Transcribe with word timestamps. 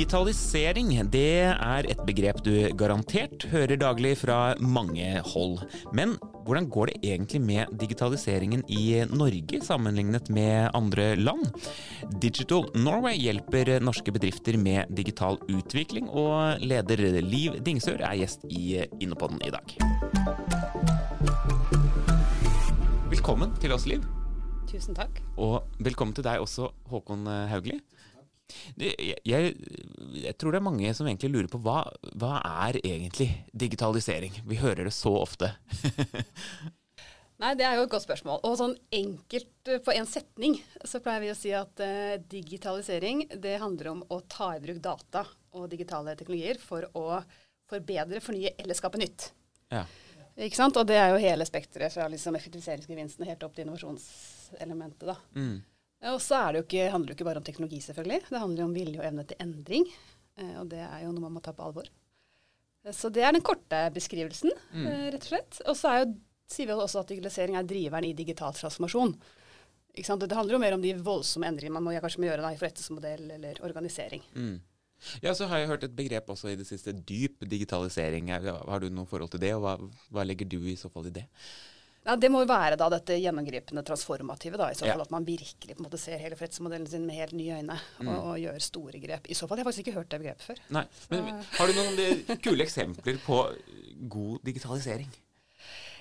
Digitalisering 0.00 0.90
det 1.12 1.42
er 1.50 1.86
et 1.88 2.00
begrep 2.08 2.40
du 2.44 2.54
garantert 2.78 3.44
hører 3.52 3.78
daglig 3.80 4.14
fra 4.18 4.54
mange 4.58 5.20
hold. 5.32 5.60
Men 5.96 6.16
hvordan 6.44 6.68
går 6.70 6.90
det 6.90 7.10
egentlig 7.12 7.40
med 7.40 7.72
digitaliseringen 7.80 8.62
i 8.68 9.04
Norge 9.10 9.60
sammenlignet 9.64 10.30
med 10.32 10.70
andre 10.74 11.14
land? 11.16 11.46
Digital 12.22 12.66
Norway 12.74 13.18
hjelper 13.20 13.76
norske 13.84 14.12
bedrifter 14.12 14.58
med 14.58 14.90
digital 14.96 15.38
utvikling, 15.48 16.08
og 16.08 16.62
leder 16.64 17.20
Liv 17.22 17.60
Dingsør 17.64 18.00
er 18.00 18.20
gjest 18.22 18.46
i 18.48 18.80
Innopodden 19.00 19.42
i 19.46 19.52
dag. 19.54 19.76
Velkommen 23.10 23.54
til 23.60 23.74
oss, 23.76 23.86
Liv. 23.90 24.04
Tusen 24.70 24.94
takk. 24.94 25.22
Og 25.36 25.64
velkommen 25.82 26.14
til 26.14 26.24
deg 26.26 26.42
også, 26.42 26.70
Håkon 26.90 27.26
Haugli. 27.50 27.80
Jeg, 28.80 29.16
jeg, 29.26 29.54
jeg, 30.22 30.34
tror 30.40 30.54
det 30.54 30.60
er 30.60 30.66
mange 30.66 30.92
som 30.96 31.08
egentlig 31.08 31.32
lurer 31.34 31.48
på 31.52 31.60
hva, 31.64 31.84
hva 32.20 32.38
er 32.66 32.80
egentlig 32.82 33.30
digitalisering? 33.52 34.42
Vi 34.46 34.60
hører 34.60 34.88
det 34.88 34.94
så 34.96 35.14
ofte. 35.20 35.52
Nei, 37.40 37.54
Det 37.56 37.64
er 37.64 37.78
jo 37.78 37.86
et 37.86 37.92
godt 37.92 38.04
spørsmål. 38.04 38.42
Og 38.44 38.56
sånn 38.60 38.74
enkelt 38.92 39.70
på 39.84 39.94
én 39.96 40.08
setning 40.08 40.58
så 40.84 41.00
pleier 41.00 41.24
vi 41.24 41.32
å 41.32 41.38
si 41.38 41.54
at 41.56 41.80
uh, 41.80 42.18
digitalisering 42.30 43.24
det 43.40 43.56
handler 43.62 43.94
om 43.94 44.02
å 44.12 44.20
ta 44.28 44.52
i 44.56 44.60
bruk 44.60 44.82
data 44.84 45.24
og 45.56 45.70
digitale 45.72 46.14
teknologier 46.18 46.60
for 46.60 46.84
å 46.98 47.22
forbedre, 47.70 48.20
fornye 48.20 48.52
eller 48.58 48.76
skape 48.76 49.00
nytt. 49.00 49.30
Ja. 49.72 49.86
Ikke 50.40 50.58
sant? 50.58 50.76
Og 50.76 50.86
det 50.88 50.98
er 51.00 51.12
jo 51.12 51.22
hele 51.22 51.46
spekteret 51.48 51.94
fra 51.94 52.06
liksom 52.10 52.36
effektiviseringsgevinsten 52.38 53.28
helt 53.28 53.42
opp 53.46 53.56
til 53.56 53.66
innovasjonselementet. 53.66 55.08
da. 55.08 55.16
Mm. 55.36 55.60
Og 56.08 56.20
så 56.24 56.38
det 56.54 56.64
ikke, 56.64 56.88
handler 56.92 57.10
det 57.10 57.12
jo 57.12 57.18
ikke 57.18 57.28
bare 57.28 57.40
om 57.42 57.44
teknologi, 57.44 57.80
selvfølgelig. 57.84 58.22
Det 58.30 58.40
handler 58.40 58.62
jo 58.62 58.68
om 58.70 58.76
vilje 58.76 59.00
og 59.00 59.06
evne 59.06 59.24
til 59.28 59.42
endring. 59.44 59.90
Eh, 60.40 60.54
og 60.60 60.70
det 60.72 60.80
er 60.84 61.02
jo 61.04 61.12
noe 61.12 61.26
man 61.26 61.36
må 61.36 61.42
ta 61.44 61.52
på 61.56 61.66
alvor. 61.66 61.90
Eh, 62.84 62.94
så 62.96 63.10
det 63.12 63.26
er 63.26 63.36
den 63.36 63.44
korte 63.44 63.82
beskrivelsen, 63.94 64.54
mm. 64.72 64.86
eh, 64.86 65.04
rett 65.14 65.26
og 65.26 65.28
slett. 65.32 65.60
Og 65.66 65.76
så 65.78 65.92
sier 66.50 66.70
vi 66.70 66.76
også 66.76 67.02
at 67.02 67.12
digitalisering 67.12 67.58
er 67.58 67.68
driveren 67.68 68.08
i 68.08 68.16
digital 68.16 68.56
transformasjon. 68.56 69.14
Det 69.90 70.06
handler 70.06 70.54
jo 70.54 70.62
mer 70.62 70.76
om 70.76 70.82
de 70.82 70.94
voldsomme 71.02 71.48
endringene 71.50 71.76
man 71.76 71.88
må, 71.88 71.94
kanskje 72.00 72.22
må 72.22 72.28
gjøre 72.30 72.44
da, 72.44 72.52
i 72.54 72.58
forretningsmodell 72.58 73.32
eller 73.36 73.58
organisering. 73.66 74.22
Mm. 74.32 74.60
Ja, 75.24 75.32
så 75.34 75.48
har 75.50 75.60
jeg 75.60 75.70
hørt 75.70 75.84
et 75.86 75.96
begrep 75.96 76.28
også 76.30 76.50
i 76.52 76.58
det 76.60 76.66
siste, 76.68 76.92
dyp 76.92 77.42
digitalisering. 77.48 78.28
Har 78.30 78.82
du 78.82 78.90
noe 78.92 79.08
forhold 79.08 79.32
til 79.32 79.42
det, 79.42 79.54
og 79.56 79.64
hva, 79.64 79.74
hva 80.12 80.24
legger 80.28 80.48
du 80.48 80.60
i 80.68 80.76
så 80.78 80.90
fall 80.92 81.08
i 81.08 81.14
det? 81.20 81.24
Ja, 82.06 82.16
Det 82.16 82.30
må 82.32 82.40
jo 82.42 82.48
være 82.48 82.78
da 82.80 82.88
dette 82.92 83.18
gjennomgripende 83.20 83.82
transformative. 83.84 84.56
da, 84.56 84.70
i 84.70 84.76
så 84.76 84.86
fall 84.86 85.02
ja. 85.02 85.04
At 85.04 85.12
man 85.12 85.26
virkelig 85.26 85.76
på 85.76 85.82
en 85.82 85.88
måte 85.88 86.00
ser 86.00 86.20
hele 86.20 86.36
fredsmodellen 86.38 86.88
sin 86.88 87.06
med 87.06 87.18
helt 87.20 87.34
nye 87.36 87.58
øyne 87.60 87.76
mm. 87.76 88.08
og, 88.08 88.18
og, 88.18 88.36
gjør 88.40 88.60
store 88.64 89.00
grep. 89.02 89.28
I 89.28 89.36
så 89.36 89.48
fall, 89.48 89.58
Jeg 89.58 89.66
har 89.66 89.70
faktisk 89.70 89.86
ikke 89.86 89.98
hørt 89.98 90.12
det 90.12 90.20
begrepet 90.22 90.46
før. 90.48 90.62
Nei, 90.78 90.84
men 91.10 91.42
Har 91.58 91.68
du 91.68 91.76
noen 91.76 92.38
kule 92.44 92.64
eksempler 92.64 93.20
på 93.24 93.42
god 94.08 94.46
digitalisering? 94.48 95.10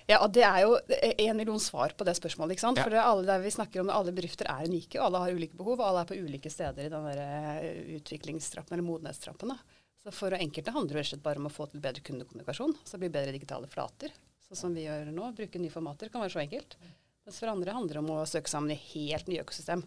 Ja, 0.09 0.23
og 0.23 0.31
Det 0.33 0.41
er 0.41 0.63
jo 0.63 0.77
en 0.89 1.37
million 1.37 1.59
svar 1.61 1.93
på 1.97 2.07
det 2.07 2.15
spørsmålet. 2.17 2.55
ikke 2.55 2.65
sant? 2.65 2.79
Ja. 2.79 2.87
For 2.87 2.95
alle 2.95 3.27
der 3.27 3.43
vi 3.43 3.51
snakker 3.53 3.83
om 3.83 3.91
alle 3.93 4.15
bedrifter 4.15 4.47
er 4.49 4.65
unike, 4.65 4.97
og 4.97 5.05
alle 5.05 5.25
har 5.25 5.35
ulike 5.35 5.59
behov, 5.59 5.77
og 5.77 5.85
alle 5.85 6.01
er 6.01 6.09
på 6.09 6.17
ulike 6.17 6.49
steder 6.49 6.87
i 6.87 6.89
den 6.89 7.05
der 7.11 7.21
eh, 7.21 7.99
utviklingstrappen 7.99 8.73
eller 8.73 8.87
modenhetstrappen. 8.87 9.53
da. 9.53 9.83
Så 10.01 10.15
For 10.15 10.33
enkelte 10.33 10.73
handler 10.73 11.03
det 11.03 11.13
og 11.19 11.21
bare 11.27 11.43
om 11.43 11.51
å 11.51 11.53
få 11.53 11.67
til 11.69 11.83
bedre 11.83 12.01
kundekommunikasjon, 12.01 12.73
så 12.81 12.95
det 12.95 13.03
blir 13.03 13.15
bedre 13.19 13.35
digitale 13.35 13.67
flater 13.69 14.15
sånn 14.49 14.61
som 14.63 14.75
vi 14.77 14.87
gjør 14.87 15.11
nå. 15.13 15.31
Bruke 15.37 15.61
nye 15.61 15.73
formater 15.73 16.09
kan 16.11 16.23
være 16.23 16.33
så 16.33 16.43
enkelt. 16.43 16.77
Mens 17.25 17.41
for 17.41 17.51
andre 17.51 17.75
handler 17.75 17.99
det 17.99 18.01
om 18.01 18.13
å 18.15 18.21
søke 18.29 18.49
sammen 18.49 18.73
i 18.73 18.79
helt 18.93 19.29
nye 19.29 19.43
økosystem. 19.43 19.83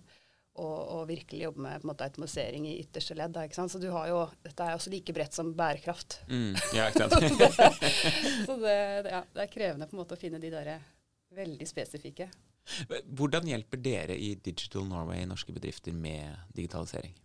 Og, 0.53 0.76
og, 0.76 1.06
virkelig 1.09 1.47
jobbe 1.47 1.62
med 1.64 1.84
måte, 1.88 2.04
automatisering 2.04 2.66
i 2.69 2.75
ytterste 2.82 3.16
ledd. 3.16 3.38
Så 3.56 3.81
du 3.81 3.88
har 3.94 4.10
jo, 4.10 4.19
dette 4.44 4.66
er 4.66 4.76
også 4.76 4.92
like 4.92 5.14
bredt 5.16 5.34
som 5.34 5.54
bærekraft. 5.56 6.20
Mm, 6.28 6.53
ja, 6.76 6.91
ikke 6.92 7.09
sant. 7.09 7.72
så 8.47 8.59
det, 8.60 8.76
det, 9.06 9.14
ja, 9.14 9.22
det, 9.32 9.47
er 9.47 9.53
krevende 9.54 9.88
på 9.88 9.97
en 9.97 10.03
måte 10.03 10.19
å 10.19 10.20
finne 10.20 10.42
de 10.42 10.53
der 10.53 10.75
veldig 11.32 11.66
spesifikke. 11.66 12.28
Hvordan 13.09 13.48
hjelper 13.48 13.81
dere 13.82 14.15
i 14.15 14.34
Digital 14.36 14.84
Norway 14.86 15.25
norske 15.26 15.56
bedrifter 15.56 15.97
med 15.97 16.36
digitalisering? 16.54 17.16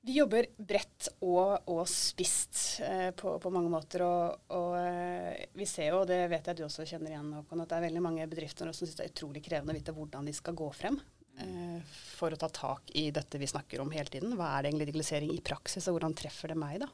Vi 0.00 0.14
jobber 0.16 0.46
bredt 0.56 1.10
og, 1.20 1.66
og 1.68 1.82
spisst 1.88 2.80
eh, 2.80 3.10
på, 3.12 3.34
på, 3.40 3.50
mange 3.52 3.68
måter. 3.72 4.04
Og, 4.06 4.46
og 4.56 4.76
eh, 4.80 5.42
vi 5.52 5.66
ser 5.68 5.90
jo, 5.90 6.02
og 6.02 6.08
det 6.08 6.22
vet 6.32 6.46
jeg 6.48 6.56
du 6.56 6.64
også 6.64 6.86
kjenner 6.88 7.12
igjen, 7.12 7.34
Håkon, 7.36 7.60
at 7.60 7.72
det 7.72 7.76
er 7.76 7.84
veldig 7.90 8.04
mange 8.06 8.28
bedrifter 8.30 8.70
som 8.70 8.78
syns 8.78 8.96
det 8.96 9.04
er 9.04 9.12
utrolig 9.12 9.44
krevende 9.44 9.76
å 9.76 9.80
vite 9.80 9.94
hvordan 9.96 10.30
de 10.30 10.32
skal 10.36 10.56
gå 10.56 10.70
frem 10.72 10.96
eh, 11.44 11.98
for 12.16 12.32
å 12.32 12.40
ta 12.40 12.48
tak 12.48 12.94
i 12.96 13.10
dette 13.12 13.40
vi 13.40 13.50
snakker 13.50 13.84
om 13.84 13.92
hele 13.92 14.08
tiden. 14.08 14.32
Hva 14.40 14.54
er 14.54 14.64
det 14.64 14.72
egentlig 14.72 14.88
digitalisering 14.88 15.34
i 15.36 15.44
praksis, 15.44 15.90
og 15.90 15.98
hvordan 15.98 16.16
treffer 16.16 16.54
det 16.54 16.56
meg, 16.62 16.80
da? 16.86 16.88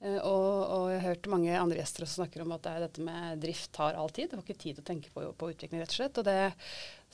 Eh, 0.00 0.16
og, 0.16 0.48
og, 0.64 0.86
jeg 0.94 1.02
har 1.02 1.06
hørt 1.10 1.30
mange 1.34 1.60
andre 1.60 1.82
gjester 1.82 2.08
som 2.08 2.22
snakker 2.22 2.46
om 2.46 2.56
at 2.56 2.64
det 2.64 2.74
dette 2.86 3.04
med 3.04 3.44
drift 3.44 3.68
tar 3.76 4.00
all 4.00 4.08
tid. 4.08 4.32
Du 4.32 4.38
har 4.38 4.46
ikke 4.46 4.56
tid 4.64 4.80
til 4.80 4.86
å 4.86 4.88
tenke 4.94 5.12
på, 5.12 5.26
på 5.28 5.52
utvikling, 5.52 5.84
rett 5.84 5.92
og 5.92 6.00
slett. 6.00 6.24
Og 6.24 6.30
det, 6.32 6.40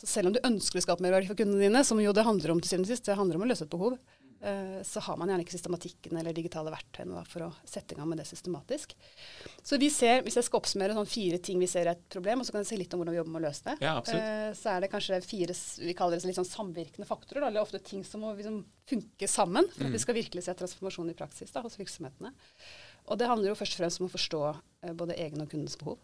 selv 0.06 0.30
om 0.30 0.38
du 0.38 0.40
ønsker 0.46 0.78
å 0.78 0.86
skape 0.86 1.02
mer 1.02 1.18
verdi 1.18 1.34
for 1.34 1.42
kundene 1.42 1.66
dine, 1.66 1.82
som 1.82 1.98
jo 1.98 2.14
det 2.14 2.28
handler 2.30 2.54
om 2.54 2.62
til 2.62 2.76
siden 2.76 2.86
sist, 2.86 3.10
det 3.10 3.18
handler 3.18 3.42
om 3.42 3.48
å 3.48 3.50
løse 3.50 3.66
et 3.66 3.74
behov, 3.74 3.98
Eh, 3.98 4.19
så 4.86 5.02
har 5.04 5.18
man 5.20 5.28
gjerne 5.28 5.44
ikke 5.44 5.52
systematikken 5.52 6.16
eller 6.16 6.32
digitale 6.32 6.72
verktøyene 6.72 7.18
da, 7.18 7.24
for 7.28 7.44
å 7.44 7.48
sette 7.68 7.92
i 7.92 7.98
gang 7.98 8.08
med 8.08 8.22
det 8.22 8.24
systematisk. 8.24 8.94
Så 9.62 9.76
vi 9.80 9.90
ser, 9.92 10.22
Hvis 10.24 10.38
jeg 10.38 10.46
skal 10.46 10.62
oppsummere 10.62 10.96
sånn 10.96 11.08
fire 11.08 11.40
ting 11.44 11.60
vi 11.60 11.68
ser 11.68 11.90
er 11.90 11.98
et 11.98 12.06
problem, 12.12 12.40
og 12.40 12.48
så 12.48 12.54
kan 12.54 12.64
jeg 12.64 12.70
si 12.70 12.78
litt 12.80 12.94
om 12.96 13.02
hvordan 13.02 13.14
vi 13.14 13.20
jobber 13.20 13.34
med 13.34 13.42
å 13.42 13.46
løse 13.48 13.66
det, 13.68 13.76
ja, 13.84 13.94
uh, 14.00 14.50
så 14.56 14.72
er 14.72 14.84
det 14.84 14.90
kanskje 14.92 15.20
fire 15.26 15.56
vi 15.84 15.96
kaller 15.98 16.20
det 16.20 16.30
litt 16.30 16.40
sånn 16.40 16.48
samvirkende 16.48 17.08
faktorer. 17.08 17.46
Eller 17.48 17.62
ofte 17.62 17.82
ting 17.84 18.04
som 18.06 18.24
må 18.24 18.32
liksom 18.38 18.62
funke 18.90 19.28
sammen 19.30 19.68
for 19.74 19.84
at 19.84 19.92
vi 19.92 20.00
mm. 20.00 20.04
skal 20.06 20.16
virkelig 20.16 20.46
se 20.46 20.56
transformasjon 20.56 21.12
i 21.12 21.18
praksis 21.18 21.52
da, 21.54 21.64
hos 21.64 21.78
virksomhetene. 21.80 22.32
Og 23.10 23.20
det 23.20 23.28
handler 23.30 23.52
jo 23.52 23.58
først 23.58 23.76
og 23.76 23.82
fremst 23.82 24.00
om 24.00 24.08
å 24.08 24.14
forstå 24.14 24.44
uh, 24.50 24.94
både 24.96 25.18
egen 25.20 25.44
og 25.44 25.52
kundens 25.52 25.78
behov. 25.80 26.00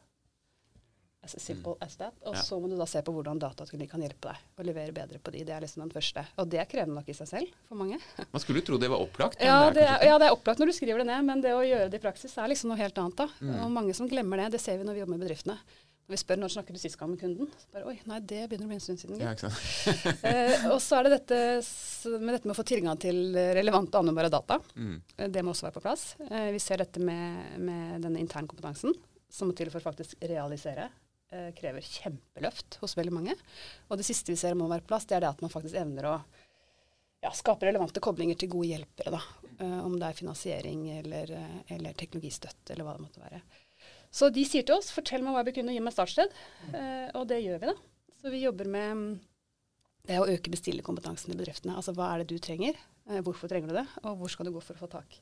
As 1.27 1.43
simple 1.43 1.75
mm. 1.75 1.87
as 1.87 1.97
that. 2.01 2.15
Og 2.25 2.37
ja. 2.37 2.43
så 2.47 2.59
må 2.63 2.71
du 2.71 2.77
da 2.79 2.87
se 2.89 3.03
på 3.03 3.15
hvordan 3.15 3.41
datateknologi 3.43 3.91
kan 3.91 4.05
hjelpe 4.05 4.31
deg 4.31 4.63
å 4.63 4.67
levere 4.69 4.95
bedre 4.95 5.21
på 5.23 5.35
de. 5.35 5.43
Det 5.49 5.57
er 5.57 5.65
liksom 5.65 5.83
den 5.85 5.95
første. 5.95 6.23
Og 6.39 6.51
det 6.53 6.61
er 6.63 6.69
krevende 6.71 7.01
nok 7.01 7.11
i 7.11 7.17
seg 7.17 7.31
selv 7.31 7.57
for 7.69 7.81
mange. 7.81 7.99
Man 8.35 8.45
skulle 8.45 8.63
jo 8.63 8.69
tro 8.71 8.81
det 8.83 8.93
var 8.93 9.03
opplagt. 9.03 9.43
Ja 9.43 9.59
det, 9.75 9.83
er, 9.87 10.07
ja, 10.07 10.21
det 10.23 10.31
er 10.31 10.37
opplagt 10.37 10.63
når 10.63 10.71
du 10.71 10.77
skriver 10.77 11.03
det 11.03 11.11
ned, 11.11 11.27
men 11.27 11.43
det 11.45 11.57
å 11.57 11.65
gjøre 11.67 11.91
det 11.91 12.01
i 12.01 12.05
praksis 12.05 12.37
er 12.39 12.53
liksom 12.53 12.73
noe 12.73 12.81
helt 12.81 12.97
annet. 13.03 13.19
da. 13.19 13.29
Mm. 13.41 13.59
Og 13.67 13.75
mange 13.75 13.97
som 13.97 14.09
glemmer 14.11 14.45
det. 14.45 14.55
Det 14.57 14.63
ser 14.63 14.79
vi 14.81 14.87
når 14.87 14.99
vi 14.99 15.05
jobber 15.05 15.17
med 15.17 15.27
bedriftene. 15.27 15.59
Når 16.07 16.15
vi 16.15 16.19
spør 16.21 16.39
når 16.39 16.53
snakker 16.55 16.77
du 16.77 16.79
sist 16.79 16.99
gang 17.01 17.09
med 17.11 17.19
kunden, 17.19 17.49
så 17.59 17.67
bare 17.75 17.89
oi, 17.91 17.97
nei, 18.07 18.21
det 18.31 18.45
begynner 18.47 18.69
å 18.69 18.71
bli 18.71 18.77
en 18.77 18.83
stund 18.85 19.01
siden. 19.01 19.19
Ja, 19.19 19.33
eh, 20.31 20.67
og 20.71 20.79
så 20.85 21.01
er 21.01 21.09
det 21.09 21.17
dette 21.17 21.39
med 22.23 22.31
dette 22.31 22.47
med 22.47 22.55
å 22.55 22.59
få 22.61 22.65
tilgang 22.69 23.01
til 23.03 23.35
relevante 23.35 23.99
anvendbare 23.99 24.31
data. 24.31 24.61
Mm. 24.79 25.01
Det 25.35 25.43
må 25.43 25.51
også 25.51 25.67
være 25.67 25.75
på 25.81 25.83
plass. 25.83 26.05
Eh, 26.29 26.53
vi 26.55 26.63
ser 26.63 26.85
dette 26.85 27.03
med, 27.03 27.57
med 27.59 28.07
denne 28.07 28.23
internkompetansen 28.23 28.95
som 29.27 29.51
må 29.51 29.57
til 29.59 29.73
for 29.75 29.83
faktisk 29.83 30.15
realisere 30.23 30.87
eh, 31.33 31.51
krever 31.57 31.85
kjempeløft 31.85 32.79
hos 32.83 32.97
veldig 32.99 33.15
mange. 33.15 33.37
Og 33.89 34.01
det 34.01 34.07
siste 34.09 34.33
vi 34.33 34.41
ser 34.41 34.57
må 34.59 34.69
være 34.71 34.85
på 34.85 34.93
plass, 34.95 35.09
det 35.09 35.19
er 35.19 35.27
det 35.27 35.35
at 35.35 35.45
man 35.45 35.53
faktisk 35.53 35.79
evner 35.81 36.11
å 36.11 36.17
ja, 37.25 37.33
skape 37.35 37.67
relevante 37.69 38.03
koblinger 38.05 38.39
til 38.39 38.53
gode 38.53 38.71
hjelpere. 38.73 39.17
da, 39.17 39.23
eh, 39.59 39.79
Om 39.85 39.99
det 39.99 40.09
er 40.09 40.21
finansiering 40.21 40.89
eller, 40.99 41.33
eh, 41.33 41.61
eller, 41.77 41.93
teknologistøtte 41.93 42.75
eller 42.75 42.85
hva 42.85 42.97
det 42.97 43.07
måtte 43.07 43.25
være. 43.25 43.43
Så 44.11 44.31
de 44.33 44.45
sier 44.49 44.65
til 44.65 44.77
oss 44.79 44.93
fortell 44.95 45.23
meg 45.23 45.35
hva 45.35 45.43
jeg 45.43 45.51
bør 45.51 45.59
kunne 45.61 45.75
gi 45.75 45.81
meg 45.85 45.93
startsted. 45.93 46.37
Eh, 46.73 47.09
og 47.15 47.27
det 47.29 47.43
gjør 47.43 47.61
vi, 47.61 47.73
da. 47.73 47.77
Så 48.21 48.33
vi 48.33 48.45
jobber 48.45 48.71
med 48.71 48.97
mm, 48.97 49.09
det 50.07 50.21
å 50.21 50.29
øke 50.31 50.53
bestillerkompetansen 50.53 51.35
i 51.35 51.39
bedriftene. 51.39 51.77
Altså 51.77 51.93
hva 51.97 52.13
er 52.13 52.23
det 52.23 52.31
du 52.31 52.39
trenger, 52.39 52.79
eh, 53.11 53.21
hvorfor 53.21 53.51
trenger 53.51 53.73
du 53.73 53.81
det, 53.81 53.87
og 54.05 54.17
hvor 54.21 54.33
skal 54.33 54.49
du 54.49 54.55
gå 54.55 54.63
for 54.63 54.79
å 54.79 54.87
få 54.87 54.93
tak 54.99 55.19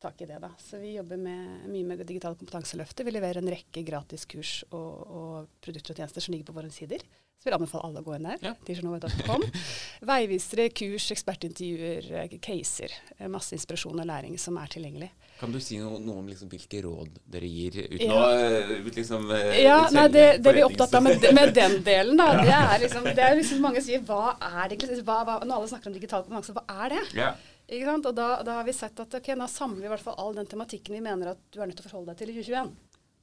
tak 0.00 0.20
i 0.20 0.26
det. 0.26 0.38
da. 0.38 0.50
Så 0.58 0.78
vi 0.78 0.94
jobber 0.96 1.16
med, 1.16 1.68
mye 1.68 1.84
med 1.84 1.98
det 1.98 2.08
digitale 2.08 2.38
kompetanseløftet. 2.38 3.06
Vi 3.06 3.14
leverer 3.14 3.42
en 3.42 3.50
rekke 3.50 3.82
gratis 3.86 4.26
kurs 4.30 4.60
og, 4.70 4.92
og 5.06 5.48
produkter 5.64 5.94
og 5.94 6.02
tjenester 6.02 6.24
som 6.24 6.34
ligger 6.34 6.50
på 6.50 6.58
våre 6.60 6.70
sider. 6.74 7.02
Så 7.38 7.46
vil 7.46 7.54
jeg 7.54 7.60
anbefale 7.60 7.86
alle 7.86 8.00
å 8.02 8.06
gå 8.06 8.14
inn 8.16 8.24
der. 8.26 8.40
Ja. 8.42 9.34
Veivisere, 10.10 10.64
kurs, 10.74 11.04
ekspertintervjuer, 11.14 12.08
eh, 12.18 12.32
caser. 12.42 12.94
Eh, 13.14 13.28
masse 13.30 13.54
inspirasjon 13.54 14.02
og 14.02 14.08
læring 14.10 14.34
som 14.42 14.58
er 14.58 14.72
tilgjengelig. 14.72 15.12
Kan 15.38 15.54
du 15.54 15.60
si 15.62 15.78
noe, 15.78 16.00
noe 16.02 16.18
om 16.18 16.26
liksom 16.26 16.50
hvilke 16.50 16.80
råd 16.82 17.20
dere 17.30 17.46
gir, 17.46 17.78
uten 17.92 18.10
ja. 18.10 18.24
å 18.24 18.32
eh, 18.34 18.72
liksom, 18.96 19.30
Ja, 19.54 19.78
nei, 19.94 20.08
det, 20.10 20.24
det, 20.42 20.56
vi 20.56 20.64
er 20.64 20.66
opptatt 20.66 20.98
av 20.98 21.06
med, 21.06 21.28
med, 21.30 21.54
den 21.54 21.78
delen, 21.86 22.18
da, 22.18 22.32
det 22.42 22.56
er 22.56 22.82
liksom, 22.82 23.06
det 23.06 23.28
er 23.28 23.38
liksom 23.38 23.62
mange 23.62 23.84
sier 23.86 24.02
hva 24.08 24.34
er 24.34 24.74
det, 24.74 24.82
hva, 25.06 25.20
hva, 25.22 25.38
Når 25.44 25.60
alle 25.60 25.70
snakker 25.70 25.92
om 25.92 25.94
digital 25.94 26.26
kompetanse, 26.26 26.58
hva 26.58 26.82
er 26.86 26.96
det? 26.96 27.04
Ja. 27.22 27.30
Og 27.68 28.14
da, 28.14 28.42
da, 28.42 28.52
har 28.52 28.64
vi 28.64 28.72
sett 28.72 29.00
at 29.02 29.14
okay, 29.18 29.36
nå 29.36 29.44
samler 29.52 29.82
vi 29.82 29.88
i 29.90 29.92
hvert 29.92 30.04
fall 30.04 30.16
all 30.22 30.36
den 30.36 30.48
tematikken 30.48 30.94
vi 30.96 31.04
mener 31.04 31.34
at 31.34 31.40
du 31.52 31.60
er 31.60 31.68
nødt 31.68 31.76
til 31.76 31.84
å 31.84 31.90
forholde 31.90 32.14
deg 32.14 32.22
til 32.22 32.30
i 32.32 32.36
2021. 32.38 32.76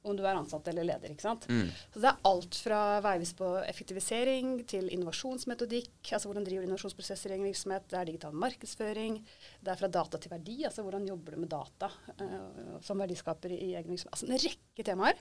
om 0.06 0.14
du 0.14 0.20
er 0.22 0.36
ansatt 0.38 0.68
eller 0.70 0.86
leder. 0.86 1.10
ikke 1.10 1.24
sant? 1.24 1.48
Mm. 1.50 1.66
Så 1.90 1.98
det 1.98 2.12
er 2.12 2.28
alt 2.28 2.58
fra 2.62 2.80
veivis 3.02 3.32
på 3.34 3.48
effektivisering 3.66 4.52
til 4.70 4.86
innovasjonsmetodikk, 4.94 6.12
altså 6.14 6.30
hvordan 6.30 6.46
driver 6.46 6.62
du 6.62 6.68
innovasjonsprosesser 6.68 7.32
i 7.32 7.34
egen 7.34 7.48
virksomhet, 7.48 7.88
det 7.90 7.98
er 7.98 8.06
digital 8.12 8.36
markedsføring, 8.44 9.16
det 9.66 9.72
er 9.72 9.80
fra 9.80 9.90
data 9.98 10.20
til 10.22 10.30
verdi, 10.30 10.60
altså 10.68 10.86
hvordan 10.86 11.08
jobber 11.10 11.34
du 11.34 11.42
med 11.42 11.50
data 11.50 11.90
uh, 12.22 12.76
som 12.86 13.02
verdiskaper 13.02 13.56
i, 13.56 13.72
egen 13.72 13.90
virksomhet. 13.96 14.14
Altså 14.14 14.30
en 14.30 14.44
rekke 14.46 14.86
temaer. 14.86 15.18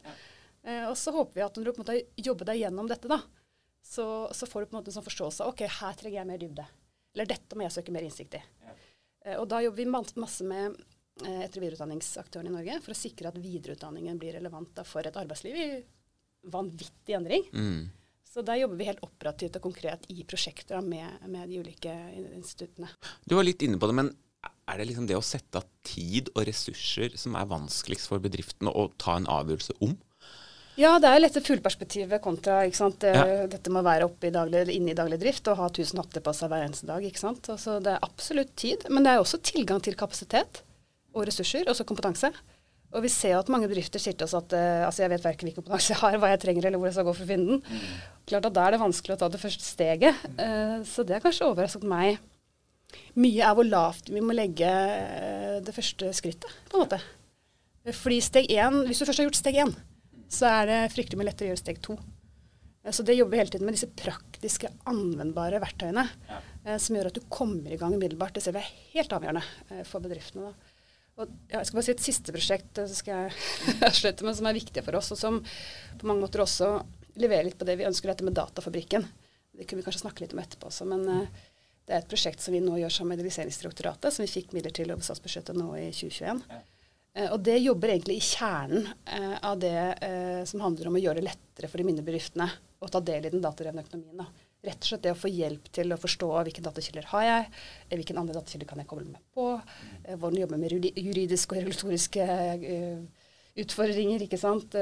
Uh, 0.62 0.86
og 0.92 0.96
så 1.02 1.16
håper 1.18 1.40
vi 1.40 1.48
at 1.48 1.58
når 1.58 1.66
du 1.66 1.74
på 1.74 1.82
en 1.82 1.88
måte 1.88 2.28
jobber 2.30 2.52
deg 2.52 2.62
gjennom 2.62 2.94
dette, 2.94 3.10
da, 3.10 3.24
så, 3.82 4.06
så, 4.38 4.46
får 4.46 4.62
du 4.62 4.70
på 4.70 4.76
en 4.76 4.84
måte 4.84 4.94
en 4.94 5.00
sånn 5.00 5.10
forståelse 5.10 5.50
ok, 5.50 5.66
her 5.80 5.98
trenger 5.98 6.22
jeg 6.22 6.30
mer 6.30 6.46
dybde. 6.46 6.70
Eller 7.16 7.34
dette 7.34 7.58
må 7.58 7.66
jeg 7.66 7.74
søke 7.74 7.94
mer 7.96 8.06
innsikt 8.06 8.38
i. 8.38 8.46
Uh, 9.26 9.40
og 9.40 9.50
da 9.52 9.64
jobber 9.66 9.82
vi 9.84 10.22
masse 10.22 10.46
med 10.46 10.78
Eh, 11.24 11.46
etter- 11.46 11.62
og 11.62 11.64
videreutdanningsaktørene 11.64 12.50
i 12.52 12.56
Norge 12.58 12.80
for 12.84 12.92
å 12.92 12.98
sikre 12.98 13.30
at 13.30 13.38
videreutdanningen 13.40 14.18
blir 14.20 14.36
relevant 14.36 14.82
for 14.84 15.08
et 15.08 15.16
arbeidsliv 15.16 15.56
i 15.56 15.68
vanvittig 16.52 17.16
endring. 17.16 17.46
Mm. 17.56 17.86
Så 18.28 18.44
der 18.44 18.60
jobber 18.60 18.82
vi 18.82 18.90
helt 18.90 19.04
operativt 19.06 19.56
og 19.56 19.64
konkret 19.64 20.04
i 20.12 20.26
prosjekter 20.28 20.84
med, 20.84 21.24
med, 21.32 21.48
de 21.48 21.62
ulike 21.64 21.94
instituttene. 22.36 22.90
Du 23.24 23.38
var 23.38 23.48
litt 23.48 23.64
inne 23.64 23.80
på 23.80 23.88
det, 23.88 23.96
men 23.96 24.12
er 24.68 24.82
det 24.82 24.90
liksom 24.90 25.08
det 25.08 25.16
å 25.16 25.24
sette 25.24 25.62
av 25.62 25.70
tid 25.88 26.34
og 26.34 26.44
ressurser 26.50 27.16
som 27.22 27.38
er 27.40 27.48
vanskeligst 27.48 28.12
for 28.12 28.20
bedriftene 28.20 28.74
å 28.76 28.90
ta 29.00 29.16
en 29.16 29.30
avgjørelse 29.32 29.78
om? 29.88 29.96
Ja, 30.76 30.98
det 31.00 31.08
er 31.08 31.22
lette 31.22 31.44
fuglperspektivet 31.44 32.20
kontra 32.24 32.60
ikke 32.68 32.80
sant? 32.82 33.06
Ja. 33.08 33.46
Dette 33.48 33.72
å 33.72 33.84
være 33.86 34.10
oppe 34.10 34.28
i 34.28 34.34
daglig, 34.36 34.66
inne 34.76 34.92
i 34.92 34.98
daglig 34.98 35.22
drift 35.22 35.48
og 35.52 35.60
ha 35.62 35.70
1000 35.70 36.02
hatter 36.02 36.24
på 36.26 36.34
seg 36.36 36.52
hver 36.52 36.66
eneste 36.66 36.90
dag. 36.90 37.06
ikke 37.06 37.22
sant? 37.22 37.48
Altså, 37.54 37.78
det 37.84 37.94
er 37.94 38.04
absolutt 38.04 38.52
tid, 38.60 38.84
men 38.92 39.08
det 39.08 39.14
er 39.14 39.24
også 39.24 39.40
tilgang 39.40 39.80
til 39.84 39.96
kapasitet 40.00 40.66
og 41.16 41.24
ressurser, 41.30 41.64
også 41.72 41.88
kompetanse. 41.88 42.32
Og 42.96 43.04
vi 43.04 43.12
ser 43.12 43.38
at 43.40 43.50
mange 43.52 43.68
bedrifter 43.72 44.00
sier 44.00 44.16
til 44.16 44.28
oss 44.28 44.36
at 44.38 44.54
uh, 44.56 44.86
altså 44.88 45.04
jeg 45.04 45.12
vet 45.12 45.24
verken 45.26 45.50
hvilken 45.50 45.64
kompetanse 45.64 45.92
jeg 45.92 46.00
har, 46.00 46.20
hva 46.20 46.30
jeg 46.32 46.44
trenger 46.44 46.68
eller 46.68 46.80
hvor 46.80 46.88
jeg 46.88 46.96
skal 46.98 47.08
gå 47.08 47.16
for 47.18 47.26
å 47.26 47.32
finne 47.32 47.50
den. 47.50 47.64
Mm. 47.66 48.22
Klart 48.32 48.48
at 48.50 48.56
Da 48.56 48.68
er 48.68 48.76
det 48.76 48.84
vanskelig 48.84 49.16
å 49.16 49.20
ta 49.24 49.32
det 49.32 49.42
første 49.42 49.68
steget. 49.68 50.22
Uh, 50.40 50.80
så 50.88 51.04
det 51.08 51.18
har 51.18 51.24
kanskje 51.24 51.50
overrasket 51.50 51.88
meg 51.88 52.20
mye 53.20 53.44
er 53.44 53.56
hvor 53.58 53.68
lavt 53.68 54.12
vi 54.14 54.22
må 54.24 54.36
legge 54.36 54.70
uh, 54.70 55.58
det 55.66 55.76
første 55.76 56.12
skrittet, 56.16 56.52
på 56.70 56.78
en 56.78 56.86
måte. 56.86 57.02
Fordi 57.96 58.22
steg 58.24 58.48
én, 58.50 58.80
Hvis 58.88 59.02
du 59.02 59.06
først 59.06 59.22
har 59.22 59.28
gjort 59.28 59.40
steg 59.40 59.60
én, 59.62 59.76
så 60.32 60.50
er 60.50 60.70
det 60.70 60.82
fryktelig 60.94 61.20
mye 61.20 61.30
lettere 61.30 61.50
å 61.50 61.54
gjøre 61.54 61.64
steg 61.64 61.82
to. 61.86 61.98
Så 62.94 63.02
det 63.02 63.16
jobber 63.18 63.34
vi 63.34 63.42
hele 63.42 63.50
tiden 63.50 63.66
med 63.66 63.74
disse 63.74 63.90
praktiske, 63.98 64.70
anvendbare 64.86 65.58
verktøyene 65.64 66.04
ja. 66.06 66.40
som 66.78 66.98
gjør 66.98 67.10
at 67.10 67.18
du 67.18 67.24
kommer 67.34 67.74
i 67.74 67.80
gang 67.82 67.96
umiddelbart. 67.96 68.36
Det 68.38 68.44
ser 68.46 68.54
vi 68.54 68.62
er 68.62 68.76
helt 68.94 69.16
avgjørende 69.16 69.86
for 69.90 70.06
bedriftene. 70.06 70.52
da. 70.52 70.76
Og 71.16 71.32
ja, 71.48 71.62
jeg 71.62 71.70
skal 71.70 71.78
bare 71.80 71.88
si 71.88 71.94
Et 71.96 72.04
siste 72.04 72.36
prosjekt 72.36 72.82
skal 72.92 73.24
jeg 73.24 73.80
avslutte 73.90 74.28
med, 74.28 74.38
som 74.38 74.50
er 74.50 74.58
viktig 74.58 74.84
for 74.86 75.00
oss, 75.00 75.10
og 75.16 75.20
som 75.20 75.42
på 75.42 76.10
mange 76.10 76.22
måter 76.28 76.44
også 76.44 76.76
leverer 77.22 77.48
litt 77.48 77.58
på 77.58 77.66
det 77.66 77.78
vi 77.80 77.88
ønsker, 77.88 78.12
dette 78.12 78.28
med 78.28 78.38
Datafabrikken. 78.38 79.08
Det 79.56 79.66
kunne 79.66 79.82
vi 79.82 79.88
kanskje 79.88 80.04
snakke 80.04 80.26
litt 80.26 80.36
om 80.36 80.44
etterpå 80.44 80.70
også. 80.70 80.86
Men 80.92 81.08
det 81.86 81.94
er 81.94 82.02
et 82.02 82.12
prosjekt 82.12 82.44
som 82.44 82.54
vi 82.54 82.62
nå 82.62 82.78
gjør 82.82 82.92
sammen 82.92 83.16
med 83.16 83.24
Digitaliseringsdirektoratet, 83.24 84.14
som 84.14 84.26
vi 84.26 84.32
fikk 84.32 84.54
midler 84.54 84.74
til 84.76 84.92
over 84.92 85.06
statsbudsjettet 85.06 85.58
nå 85.58 85.70
i 85.80 85.88
2021. 85.96 86.44
Uh, 87.16 87.30
og 87.32 87.40
det 87.48 87.60
jobber 87.64 87.94
egentlig 87.94 88.20
i 88.20 88.26
kjernen 88.26 88.90
eh, 89.08 89.38
av 89.40 89.60
det 89.62 89.78
som 90.50 90.64
handler 90.66 90.90
om 90.90 90.98
å 91.00 91.02
gjøre 91.02 91.22
det 91.22 91.30
lettere 91.30 91.70
for 91.72 91.80
de 91.80 91.88
mindre 91.88 92.06
bedriftene 92.06 92.50
å 92.84 92.90
ta 92.92 93.00
del 93.02 93.26
i 93.26 93.32
den 93.34 93.44
datadrevne 93.44 93.86
økonomien. 93.86 94.20
da 94.20 94.28
rett 94.66 94.82
og 94.82 94.90
slett 94.90 95.04
det 95.06 95.14
å 95.14 95.20
få 95.20 95.32
hjelp 95.32 95.68
til 95.74 95.94
å 95.94 96.00
forstå 96.00 96.30
hvilke 96.48 96.64
datakilder 96.66 97.10
har 97.12 97.26
jeg, 97.26 97.44
hvilken 97.46 98.00
hvilke 98.00 98.18
andre 98.22 98.38
datakilder 98.40 98.70
kan 98.70 98.82
jeg 98.82 98.90
koble 98.90 99.12
meg 99.12 99.22
på, 99.36 99.46
eh, 100.04 100.16
hvordan 100.16 100.42
jobbe 100.42 100.60
med 100.62 100.76
juridiske 100.96 101.54
og 101.54 101.62
regulatoriske 101.62 102.26
uh, 102.66 103.30
utfordringer. 103.62 104.26
ikke 104.26 104.40
sant? 104.42 104.76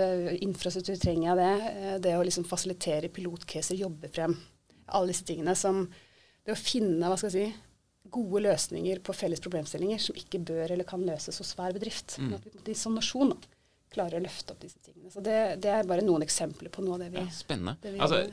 Infrastruktur 0.45 0.97
trenger 1.01 1.29
jeg 1.29 1.41
det. 1.41 1.99
Det 2.07 2.15
å 2.17 2.23
liksom 2.25 2.47
fasilitere 2.49 3.11
pilotcaser, 3.13 3.77
jobbe 3.77 4.09
frem. 4.13 4.33
Alle 4.87 5.13
disse 5.13 5.27
tingene 5.27 5.55
som 5.55 5.85
Det 6.43 6.51
å 6.51 6.59
finne 6.59 7.07
hva 7.07 7.15
skal 7.15 7.29
jeg 7.31 7.45
si, 7.47 7.59
gode 8.13 8.43
løsninger 8.45 9.01
på 9.05 9.15
felles 9.17 9.41
problemstillinger 9.43 10.01
som 10.01 10.17
ikke 10.19 10.41
bør 10.45 10.75
eller 10.75 10.87
kan 10.87 11.03
løses 11.05 11.39
hos 11.41 11.53
hver 11.57 11.75
bedrift. 11.75 12.17
Mm. 12.21 12.37
At 12.37 12.69
vi, 12.69 12.75
som 12.77 12.95
nasjon 12.97 13.33
da, 13.33 13.37
klarer 13.93 14.17
å 14.19 14.23
løfte 14.23 14.55
opp 14.55 14.63
disse 14.63 14.79
tingene. 14.83 15.11
Så 15.13 15.21
det, 15.23 15.37
det, 15.63 15.71
er 15.73 15.89
bare 15.89 16.05
noen 16.05 16.25
eksempler 16.25 16.71
på 16.73 16.83
noe 16.85 16.97
av 16.97 17.03
det 17.03 17.11
vi 17.13 17.21
ja, 17.21 17.27
Spennende. 17.33 17.75
Vi 17.83 18.01
altså, 18.01 18.23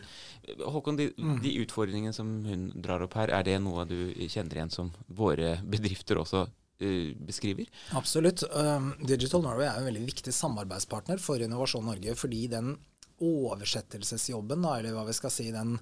Håkon, 0.72 0.98
de, 1.00 1.10
mm. 1.16 1.36
de, 1.44 1.56
utfordringene 1.64 2.16
som 2.16 2.30
hun 2.46 2.70
drar 2.74 3.04
opp 3.04 3.16
her, 3.20 3.32
er 3.36 3.46
det 3.46 3.58
noe 3.62 3.84
du 3.88 3.98
kjenner 4.26 4.60
igjen 4.60 4.72
som 4.72 4.92
våre 5.06 5.58
bedrifter 5.60 6.20
også 6.20 6.46
uh, 6.48 7.10
beskriver? 7.28 7.68
Absolutt. 7.98 8.44
Um, 8.54 8.94
Digital 9.04 9.44
Norway 9.44 9.68
er 9.68 9.82
en 9.82 9.90
veldig 9.90 10.06
viktig 10.08 10.34
samarbeidspartner 10.34 11.20
for 11.22 11.42
Innovasjon 11.44 11.86
Norge, 11.90 12.16
fordi 12.18 12.46
den 12.52 12.74
oversettelsesjobben, 13.20 14.64
da, 14.64 14.78
eller 14.78 14.96
hva 14.96 15.04
vi 15.08 15.16
skal 15.16 15.32
si, 15.34 15.50
den 15.52 15.76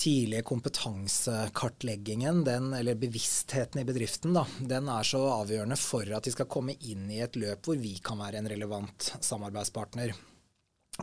tidlige 0.00 0.42
kompetansekartleggingen, 0.48 2.44
den, 2.44 2.72
eller 2.72 2.94
bevisstheten 2.94 3.82
i 3.82 3.84
bedriften, 3.84 4.32
da, 4.34 4.46
den 4.60 4.88
er 4.88 5.04
så 5.04 5.20
avgjørende 5.34 5.76
for 5.76 6.08
at 6.16 6.24
de 6.24 6.32
skal 6.32 6.48
komme 6.48 6.72
inn 6.80 7.10
i 7.12 7.20
et 7.20 7.36
løp 7.36 7.68
hvor 7.68 7.76
vi 7.80 7.98
kan 8.04 8.20
være 8.22 8.40
en 8.40 8.48
relevant 8.48 9.12
samarbeidspartner. 9.20 10.16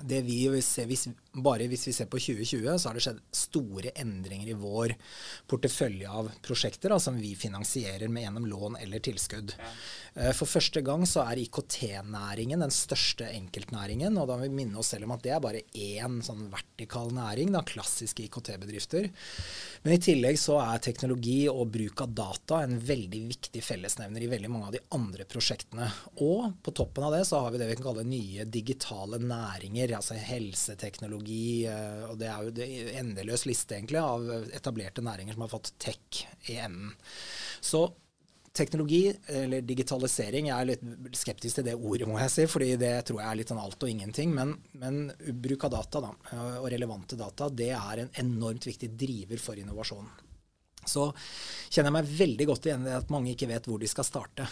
Det 0.04 0.22
vi 0.26 0.40
ser, 0.62 0.88
hvis, 0.90 1.08
bare 1.34 1.68
hvis 1.70 1.88
vi 1.90 1.94
ser 1.96 2.10
på 2.12 2.20
2020, 2.22 2.68
så 2.78 2.90
har 2.90 2.98
det 2.98 3.06
skjedd 3.06 3.22
store 3.36 3.94
endringer 4.00 4.52
i 4.52 4.58
vår 4.58 4.96
portefølje 5.50 6.10
av 6.10 6.32
prosjekter 6.46 6.94
da, 6.94 7.00
som 7.02 7.18
vi 7.20 7.34
finansierer 7.40 8.12
med 8.12 8.28
gjennom 8.28 8.50
lån 8.50 8.78
eller 8.82 9.04
tilskudd. 9.04 9.56
Ja. 9.58 9.72
Eh, 10.18 10.34
for 10.38 10.50
første 10.50 10.82
gang 10.86 11.06
så 11.10 11.24
er 11.28 11.42
IKT-næringen 11.44 12.64
den 12.64 12.74
største 12.74 13.30
enkeltnæringen. 13.30 14.18
Og 14.18 14.30
da 14.30 14.38
må 14.38 14.48
vi 14.48 14.56
minne 14.64 14.82
oss 14.82 14.94
selv 14.94 15.08
om 15.08 15.16
at 15.16 15.24
det 15.26 15.34
er 15.36 15.44
bare 15.44 15.64
én 15.78 16.20
sånn 16.26 16.48
vertikal 16.54 17.12
næring, 17.14 17.54
da, 17.54 17.64
klassiske 17.68 18.26
IKT-bedrifter. 18.26 19.10
Men 19.84 19.96
i 19.96 20.02
tillegg 20.02 20.40
så 20.42 20.58
er 20.64 20.84
teknologi 20.84 21.40
og 21.52 21.70
bruk 21.74 22.02
av 22.06 22.16
data 22.18 22.62
en 22.66 22.78
veldig 22.82 23.22
viktig 23.30 23.64
fellesnevner 23.64 24.26
i 24.26 24.32
veldig 24.32 24.52
mange 24.52 24.70
av 24.72 24.78
de 24.78 24.84
andre 24.98 25.28
prosjektene. 25.30 25.90
Og 26.26 26.58
på 26.66 26.74
toppen 26.76 27.06
av 27.08 27.14
det 27.16 27.24
så 27.30 27.44
har 27.44 27.54
vi 27.54 27.62
det 27.62 27.70
vi 27.70 27.78
kan 27.78 27.90
kalle 27.90 28.08
nye 28.08 28.48
digitale 28.50 29.22
næringer, 29.22 29.87
altså 29.96 30.18
helseteknologi. 30.20 31.68
Eh, 31.72 32.04
og 32.10 32.18
det 32.20 32.28
er 32.32 32.44
jo 32.44 32.52
en 32.52 33.06
endeløs 33.06 33.46
liste 33.48 33.78
egentlig 33.78 34.02
av 34.02 34.28
etablerte 34.58 35.06
næringer 35.06 35.38
som 35.38 35.46
har 35.46 35.54
fått 35.54 35.72
tech 35.80 36.26
i 36.52 36.60
enden. 36.60 36.92
Så 37.62 37.88
teknologi, 38.58 39.14
eller 39.30 39.62
digitalisering, 39.62 40.48
jeg 40.50 40.58
er 40.58 40.70
litt 40.72 41.18
skeptisk 41.18 41.60
til 41.60 41.68
det 41.68 41.76
ordet, 41.78 42.08
må 42.10 42.18
jeg 42.24 42.34
si, 42.34 42.46
fordi 42.50 42.72
det 42.82 42.94
tror 43.06 43.22
jeg 43.22 43.30
er 43.30 43.38
litt 43.38 43.52
sånn 43.52 43.62
alt 43.62 43.84
og 43.86 43.92
ingenting. 43.92 44.34
Men, 44.34 44.56
men 44.82 45.12
bruk 45.44 45.68
av 45.68 45.76
data 45.76 46.02
da, 46.08 46.14
og 46.58 46.66
relevante 46.74 47.20
data, 47.20 47.52
det 47.54 47.70
er 47.78 48.02
en 48.04 48.16
enormt 48.24 48.66
viktig 48.66 48.90
driver 48.98 49.44
for 49.44 49.62
innovasjon. 49.62 50.10
Så 50.88 51.10
kjenner 51.70 51.92
jeg 51.92 51.98
meg 51.98 52.12
veldig 52.24 52.48
godt 52.50 52.70
igjen 52.70 52.88
i 52.88 52.96
at 52.96 53.14
mange 53.14 53.34
ikke 53.34 53.50
vet 53.52 53.68
hvor 53.68 53.82
de 53.82 53.90
skal 53.92 54.08
starte. 54.08 54.48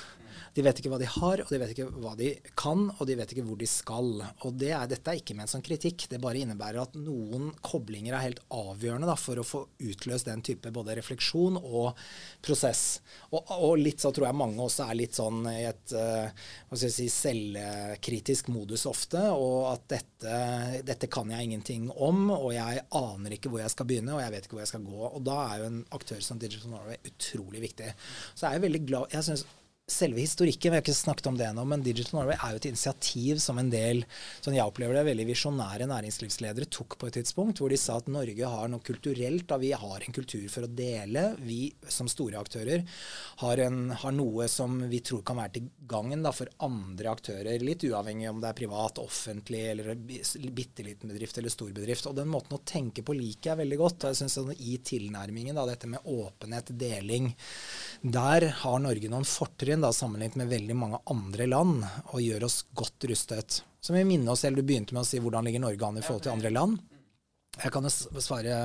De 0.56 0.64
vet 0.64 0.78
ikke 0.80 0.92
hva 0.94 1.00
de 1.02 1.08
har, 1.10 1.42
og 1.44 1.50
de 1.52 1.58
vet 1.60 1.72
ikke 1.74 1.90
hva 2.00 2.14
de 2.16 2.30
kan, 2.56 2.86
og 2.96 3.04
de 3.10 3.18
vet 3.20 3.32
ikke 3.34 3.44
hvor 3.44 3.58
de 3.60 3.68
skal. 3.68 4.12
Og 4.48 4.56
det 4.56 4.70
er, 4.72 4.86
Dette 4.88 5.12
er 5.12 5.20
ikke 5.20 5.36
ment 5.36 5.52
som 5.52 5.64
kritikk, 5.66 6.06
det 6.12 6.22
bare 6.24 6.40
innebærer 6.46 6.80
at 6.86 6.96
noen 6.96 7.50
koblinger 7.66 8.16
er 8.16 8.24
helt 8.24 8.40
avgjørende 8.56 9.10
da, 9.10 9.18
for 9.20 9.42
å 9.42 9.44
få 9.44 9.66
utløst 9.84 10.30
den 10.30 10.44
type 10.46 10.72
både 10.76 10.96
refleksjon 10.96 11.60
og 11.60 12.00
prosess. 12.46 13.02
Og, 13.34 13.42
og, 13.52 13.74
litt 13.82 14.00
så 14.04 14.14
tror 14.16 14.30
jeg 14.30 14.40
mange 14.40 14.64
også 14.64 14.88
er 14.88 15.00
litt 15.02 15.18
sånn 15.20 15.44
i 15.52 15.66
et 15.68 15.96
uh, 15.98 16.32
hva 16.70 16.80
skal 16.80 16.88
jeg 16.88 16.96
si, 17.02 17.10
selvkritisk 17.12 18.54
modus 18.56 18.88
ofte, 18.88 19.26
og 19.36 19.74
at 19.74 19.86
dette, 19.92 20.40
dette 20.88 21.12
kan 21.12 21.36
jeg 21.36 21.50
ingenting 21.50 21.92
om, 21.92 22.30
og 22.32 22.54
jeg 22.56 22.86
aner 22.96 23.36
ikke 23.36 23.52
hvor 23.52 23.66
jeg 23.66 23.76
skal 23.76 23.92
begynne, 23.92 24.16
og 24.16 24.24
jeg 24.24 24.38
vet 24.38 24.48
ikke 24.48 24.60
hvor 24.60 24.64
jeg 24.64 24.72
skal 24.72 24.88
gå. 24.88 25.04
Og 25.12 25.20
da 25.28 25.38
er 25.50 25.66
jo 25.66 25.70
en 25.74 25.84
aktør 26.00 26.24
som 26.24 26.40
Digital 26.40 26.72
Norway 26.72 27.04
utrolig 27.12 27.68
viktig. 27.68 27.92
Så 28.32 28.48
jeg 28.48 28.56
er 28.56 28.68
veldig 28.70 28.84
glad 28.88 29.12
jeg 29.12 29.28
synes 29.28 29.48
selve 29.88 30.18
historikken, 30.20 30.72
vi 30.72 30.78
har 30.80 30.82
ikke 30.82 30.94
snakket 30.98 31.28
om 31.30 31.36
det 31.38 31.46
ennå, 31.46 31.62
men 31.70 31.84
Digital 31.86 32.18
Norway 32.18 32.40
er 32.42 32.56
jo 32.56 32.58
et 32.58 32.68
initiativ 32.72 33.38
som 33.44 33.60
en 33.62 33.68
del 33.70 34.00
sånn 34.42 34.56
jeg 34.58 34.66
opplever 34.66 34.98
det, 34.98 35.04
veldig 35.06 35.26
visjonære 35.30 35.86
næringslivsledere 35.92 36.66
tok 36.74 36.96
på 36.98 37.10
et 37.10 37.20
tidspunkt, 37.20 37.62
hvor 37.62 37.70
de 37.70 37.78
sa 37.78 38.00
at 38.02 38.10
Norge 38.10 38.50
har 38.50 38.72
noe 38.72 38.82
kulturelt, 38.82 39.46
da 39.52 39.60
vi 39.62 39.70
har 39.78 40.02
en 40.02 40.16
kultur 40.16 40.48
for 40.50 40.66
å 40.66 40.72
dele. 40.74 41.28
Vi 41.46 41.60
som 41.86 42.10
store 42.10 42.42
aktører 42.42 42.82
har, 43.44 43.62
en, 43.62 43.92
har 44.02 44.16
noe 44.16 44.48
som 44.50 44.80
vi 44.90 45.04
tror 45.06 45.22
kan 45.28 45.38
være 45.38 45.54
til 45.60 45.70
gangen 45.86 46.26
for 46.34 46.50
andre 46.66 47.14
aktører, 47.14 47.62
litt 47.62 47.86
uavhengig 47.86 48.32
om 48.32 48.42
det 48.42 48.50
er 48.50 48.58
privat, 48.58 49.04
offentlig 49.04 49.62
eller 49.76 49.94
bitte 50.02 50.88
liten 50.88 51.14
bedrift 51.14 51.38
eller 51.38 51.54
stor 51.54 51.70
bedrift. 51.78 52.10
Og 52.10 52.18
den 52.18 52.34
måten 52.34 52.58
å 52.58 52.64
tenke 52.66 53.06
på 53.06 53.14
liker 53.14 53.52
jeg 53.52 53.62
veldig 53.62 53.82
godt. 53.84 54.00
og 54.02 54.16
jeg 54.16 54.24
synes 54.24 54.40
sånn, 54.40 54.52
I 54.58 54.80
tilnærmingen, 54.82 55.54
da, 55.54 55.70
dette 55.70 55.94
med 55.94 56.10
åpenhet, 56.10 56.74
deling, 56.74 57.30
der 58.02 58.50
har 58.66 58.82
Norge 58.82 59.14
noen 59.14 59.30
fortrinn 59.30 59.75
da, 59.84 59.92
sammenlignet 59.94 60.38
med 60.40 60.52
veldig 60.52 60.76
mange 60.78 61.00
andre 61.12 61.48
land, 61.50 61.86
og 62.12 62.24
gjør 62.24 62.48
oss 62.48 62.62
godt 62.76 63.08
rustet. 63.12 63.62
Så 63.82 63.94
vi 63.94 64.04
minner 64.08 64.34
oss 64.34 64.46
selv, 64.46 64.58
Du 64.58 64.64
begynte 64.64 64.96
med 64.96 65.04
å 65.04 65.08
si 65.08 65.20
hvordan 65.22 65.46
ligger 65.46 65.64
Norge 65.64 65.88
an 65.88 65.98
i 66.00 66.06
forhold 66.06 66.26
til 66.26 66.36
andre 66.36 66.54
land. 66.54 66.80
Jeg 67.56 67.72
kan 67.72 67.88
jo 67.88 67.92
svare 68.20 68.56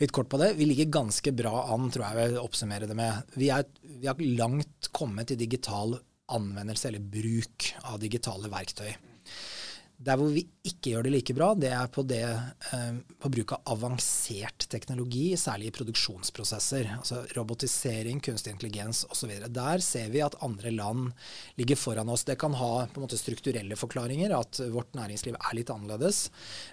litt 0.00 0.12
kort 0.12 0.28
på 0.28 0.40
det. 0.40 0.52
Vi 0.58 0.66
ligger 0.68 0.92
ganske 0.92 1.32
bra 1.32 1.66
an, 1.72 1.88
tror 1.90 2.04
jeg 2.04 2.16
jeg 2.18 2.32
vil 2.32 2.42
oppsummere 2.42 2.88
det 2.90 2.96
med. 2.98 3.36
Vi, 3.36 3.48
er, 3.54 3.64
vi 3.80 4.10
har 4.10 4.24
langt 4.40 4.90
kommet 4.92 5.32
i 5.32 5.38
digital 5.40 5.96
anvendelse 6.36 6.90
eller 6.90 7.00
bruk 7.00 7.70
av 7.86 8.00
digitale 8.02 8.50
verktøy. 8.52 8.90
Der 9.96 10.18
hvor 10.20 10.28
vi 10.28 10.42
ikke 10.66 10.92
gjør 10.92 11.06
det 11.06 11.12
like 11.14 11.34
bra, 11.36 11.48
det 11.56 11.70
er 11.72 11.88
på, 11.92 12.02
det, 12.04 12.20
eh, 12.26 12.98
på 13.22 13.30
bruk 13.32 13.54
av 13.56 13.70
avansert 13.72 14.66
teknologi, 14.68 15.30
særlig 15.40 15.70
i 15.70 15.74
produksjonsprosesser. 15.78 16.90
Altså 16.98 17.22
robotisering, 17.36 18.20
kunstig 18.20 18.52
intelligens 18.52 19.06
osv. 19.08 19.32
Der 19.48 19.84
ser 19.84 20.12
vi 20.12 20.20
at 20.24 20.36
andre 20.44 20.74
land 20.74 21.08
ligger 21.56 21.80
foran 21.80 22.12
oss. 22.12 22.26
Det 22.28 22.36
kan 22.42 22.58
ha 22.60 22.70
på 22.84 23.00
en 23.00 23.06
måte 23.06 23.20
strukturelle 23.20 23.78
forklaringer, 23.80 24.36
at 24.36 24.60
vårt 24.74 24.92
næringsliv 24.98 25.40
er 25.40 25.56
litt 25.56 25.72
annerledes. 25.72 26.26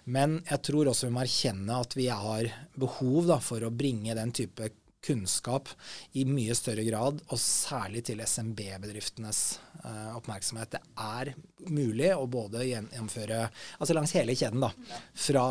Men 0.04 0.42
jeg 0.50 0.66
tror 0.68 0.92
også 0.92 1.08
vi 1.08 1.16
må 1.16 1.24
erkjenne 1.24 1.80
at 1.80 1.96
vi 1.96 2.12
har 2.12 2.52
behov 2.76 3.32
da, 3.32 3.40
for 3.40 3.64
å 3.64 3.72
bringe 3.72 4.20
den 4.20 4.36
type 4.36 4.74
kunnskap 5.04 5.70
i 6.18 6.26
mye 6.28 6.56
større 6.58 6.86
grad, 6.88 7.22
og 7.28 7.42
særlig 7.42 8.06
til 8.08 8.24
SMB-bedriftenes 8.24 9.42
uh, 9.84 10.16
oppmerksomhet. 10.18 10.78
Det 10.78 10.82
er 11.00 11.34
mulig 11.70 12.12
å 12.16 12.28
både 12.32 12.66
gjennomføre 12.68 13.46
altså 13.80 13.98
langs 13.98 14.16
hele 14.18 14.36
kjeden, 14.38 14.64
da, 14.64 14.72
fra 15.14 15.46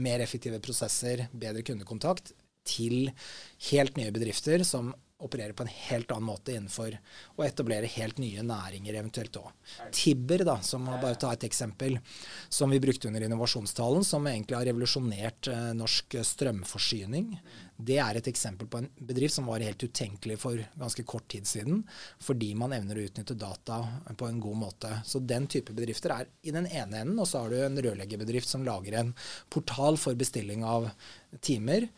mer 0.00 0.24
effektive 0.24 0.60
prosesser, 0.64 1.26
bedre 1.32 1.64
kundekontakt, 1.66 2.34
til 2.68 3.08
helt 3.70 3.96
nye 3.96 4.12
bedrifter 4.14 4.62
som 4.68 4.92
opererer 5.20 5.52
på 5.56 5.64
en 5.66 5.72
helt 5.72 6.10
annen 6.10 6.28
måte 6.28 6.54
innenfor 6.54 6.96
å 7.36 7.44
etablere 7.44 7.88
helt 7.92 8.18
nye 8.22 8.44
næringer 8.46 8.96
eventuelt 9.00 9.36
òg. 9.40 9.50
Tibber, 9.94 10.44
da, 10.48 10.58
som 10.64 10.86
bare 10.90 11.18
ta 11.20 11.32
et 11.34 11.46
eksempel, 11.48 11.98
som 12.48 12.72
vi 12.72 12.80
brukte 12.82 13.08
under 13.08 13.24
innovasjonstalen, 13.26 14.04
som 14.06 14.26
egentlig 14.30 14.58
har 14.58 14.68
revolusjonert 14.70 15.50
eh, 15.52 15.70
norsk 15.76 16.18
strømforsyning. 16.26 17.34
Det 17.80 17.96
er 18.02 18.18
et 18.18 18.28
eksempel 18.28 18.68
på 18.68 18.80
en 18.80 18.88
bedrift 18.96 19.36
som 19.36 19.48
var 19.48 19.64
helt 19.64 19.82
utenkelig 19.82 20.36
for 20.42 20.60
ganske 20.80 21.04
kort 21.08 21.28
tid 21.32 21.48
siden, 21.48 21.84
fordi 22.20 22.52
man 22.58 22.74
evner 22.76 23.00
å 23.00 23.06
utnytte 23.08 23.38
data 23.40 23.80
på 24.16 24.28
en 24.28 24.40
god 24.42 24.60
måte. 24.64 24.92
Så 25.08 25.22
den 25.24 25.48
type 25.50 25.76
bedrifter 25.76 26.14
er 26.16 26.28
i 26.42 26.54
den 26.54 26.68
ene 26.68 27.04
enden, 27.04 27.20
og 27.20 27.28
så 27.28 27.44
har 27.44 27.52
du 27.52 27.60
en 27.60 27.80
rørleggerbedrift 27.80 28.50
som 28.50 28.66
lager 28.66 28.98
en 29.00 29.14
portal 29.52 30.00
for 30.00 30.18
bestilling 30.18 30.64
av 30.66 30.90
timer 31.40 31.88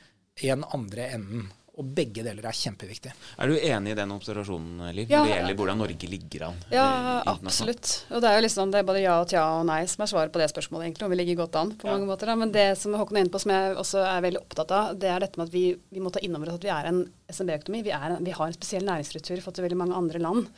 i 0.40 0.48
den 0.48 0.64
andre 0.72 1.10
enden. 1.16 1.50
Og 1.80 1.86
begge 1.96 2.20
deler 2.20 2.44
er 2.44 2.56
kjempeviktig. 2.56 3.14
Er 3.40 3.48
du 3.48 3.54
enig 3.56 3.94
i 3.94 3.96
den 3.96 4.10
observasjonen, 4.12 4.90
Liv, 4.92 5.06
ja, 5.08 5.22
når 5.22 5.30
det 5.30 5.36
gjelder 5.38 5.56
hvordan 5.56 5.78
Norge 5.80 6.08
ligger 6.12 6.42
an? 6.50 6.58
Ja, 6.68 6.88
absolutt. 7.32 7.92
Og 8.12 8.20
det 8.20 8.28
er 8.28 8.36
jo 8.36 8.42
liksom, 8.44 8.74
det 8.74 8.82
er 8.82 8.88
både 8.90 9.00
ja 9.00 9.14
og 9.22 9.30
tja 9.30 9.44
og 9.56 9.64
nei 9.70 9.78
som 9.88 10.04
er 10.04 10.10
svaret 10.10 10.34
på 10.34 10.42
det 10.42 10.50
spørsmålet, 10.52 10.90
egentlig, 10.90 11.06
om 11.06 11.14
vi 11.14 11.18
ligger 11.22 11.38
godt 11.40 11.56
an 11.62 11.72
på 11.80 11.88
ja. 11.88 11.94
mange 11.94 12.10
måter. 12.10 12.28
Da. 12.28 12.36
Men 12.42 12.52
det 12.52 12.66
som 12.80 12.92
Håkon 13.00 13.16
er 13.16 13.24
inne 13.24 13.32
på, 13.32 13.40
som 13.40 13.54
jeg 13.54 13.78
også 13.80 14.02
er 14.04 14.26
veldig 14.26 14.42
opptatt 14.42 14.74
av, 14.76 14.90
det 15.00 15.08
er 15.14 15.24
dette 15.24 15.40
med 15.40 15.48
at 15.48 15.54
vi, 15.54 15.64
vi 15.96 16.04
må 16.04 16.12
ta 16.12 16.20
inn 16.20 16.36
over 16.36 16.52
oss 16.52 16.60
at 16.60 16.66
vi 16.68 16.74
er 16.74 16.90
en 16.90 17.00
SMB-økonomi. 17.32 17.80
Vi, 17.88 17.94
vi, 18.28 18.34
har 18.36 18.50
en 18.50 18.58
spesiell 18.58 18.84
næringsstruktur 18.90 19.38
i 19.38 19.40
forhold 19.40 19.60
til 19.62 19.66
veldig 19.70 19.80
mange 19.86 20.00
andre 20.02 20.20
land 20.20 20.52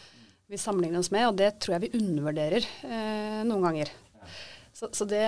vi 0.51 0.59
sammenligner 0.59 0.99
oss 0.99 1.13
med, 1.15 1.29
og 1.29 1.39
det 1.39 1.55
tror 1.63 1.77
jeg 1.77 1.87
vi 1.87 2.01
undervurderer 2.01 2.67
eh, 2.85 3.39
noen 3.47 3.63
ganger. 3.65 3.93
Så, 4.75 4.91
så 4.93 5.07
det, 5.09 5.23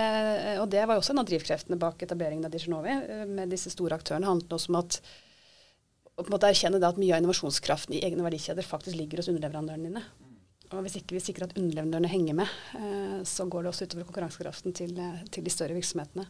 og 0.59 0.67
det 0.69 0.83
var 0.83 0.97
jo 0.97 1.01
også 1.01 1.15
en 1.15 1.23
av 1.23 1.29
drivkreftene 1.29 1.79
bak 1.79 2.03
etableringen 2.03 2.45
av 2.45 2.53
Diginovi, 2.53 2.91
eh, 2.91 3.23
med 3.25 3.55
disse 3.55 3.71
store 3.73 3.97
aktørene. 3.97 4.27
handlet 4.27 4.53
også 4.59 4.73
om 4.73 4.79
at 4.83 4.99
og 6.17 6.25
på 6.25 6.31
en 6.31 6.33
måte 6.33 6.49
erkjenne 6.49 6.81
at 6.81 6.97
mye 6.97 7.13
av 7.13 7.21
innovasjonskraften 7.21 7.93
i 7.93 8.01
egne 8.07 8.25
verdikjeder 8.25 8.65
faktisk 8.65 8.97
ligger 8.97 9.21
hos 9.21 9.29
underleverandørene 9.29 9.91
dine. 9.91 10.03
Og 10.73 10.83
hvis 10.83 10.97
ikke 10.99 11.15
vi 11.15 11.23
sikrer 11.23 11.47
at 11.47 11.55
underleverandørene 11.55 12.09
henger 12.11 12.35
med, 12.41 12.53
eh, 12.75 13.17
så 13.23 13.45
går 13.47 13.63
det 13.63 13.71
også 13.71 13.87
utover 13.87 14.07
konkurransekraften 14.09 14.73
til, 14.75 14.97
eh, 14.99 15.23
til, 15.31 15.45
de 15.45 15.53
større 15.53 15.77
virksomhetene. 15.77 16.25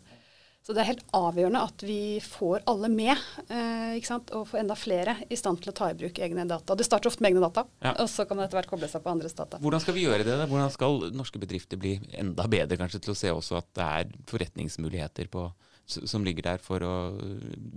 Så 0.61 0.75
det 0.75 0.81
er 0.81 0.89
helt 0.91 1.05
avgjørende 1.15 1.61
at 1.63 1.83
vi 1.87 2.19
får 2.19 2.65
alle 2.67 2.89
med, 2.91 3.15
eh, 3.47 3.95
ikke 3.95 4.11
sant? 4.11 4.29
og 4.35 4.49
får 4.49 4.59
enda 4.59 4.75
flere 4.75 5.15
i 5.31 5.37
stand 5.39 5.61
til 5.63 5.71
å 5.71 5.75
ta 5.75 5.89
i 5.89 5.95
bruk 5.95 6.19
egne 6.19 6.45
data. 6.45 6.75
Det 6.75 6.85
starter 6.85 7.07
ofte 7.07 7.23
med 7.23 7.31
egne 7.31 7.47
data, 7.47 7.63
ja. 7.81 7.95
og 7.95 8.09
så 8.11 8.27
kan 8.27 8.35
man 8.35 8.45
etter 8.45 8.59
hvert 8.59 8.69
koble 8.69 8.89
seg 8.91 9.01
på 9.01 9.09
andres 9.09 9.33
data. 9.33 9.57
Hvordan 9.57 9.81
skal 9.81 9.95
vi 9.95 10.03
gjøre 10.03 10.27
det? 10.27 10.35
Da? 10.35 10.45
Hvordan 10.51 10.69
skal 10.75 10.99
norske 11.15 11.39
bedrifter 11.39 11.79
bli 11.79 11.95
enda 12.11 12.43
bedre 12.51 12.77
kanskje 12.77 12.99
til 12.99 13.15
å 13.15 13.17
se 13.17 13.31
også 13.31 13.61
at 13.63 13.71
det 13.79 13.87
er 13.87 14.11
forretningsmuligheter 14.27 15.31
på 15.31 15.47
som 15.87 16.25
ligger 16.27 16.43
der 16.43 16.63
for 16.63 16.83
å, 16.83 16.93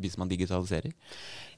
hvis 0.02 0.16
man 0.18 0.30
digitaliserer? 0.30 0.94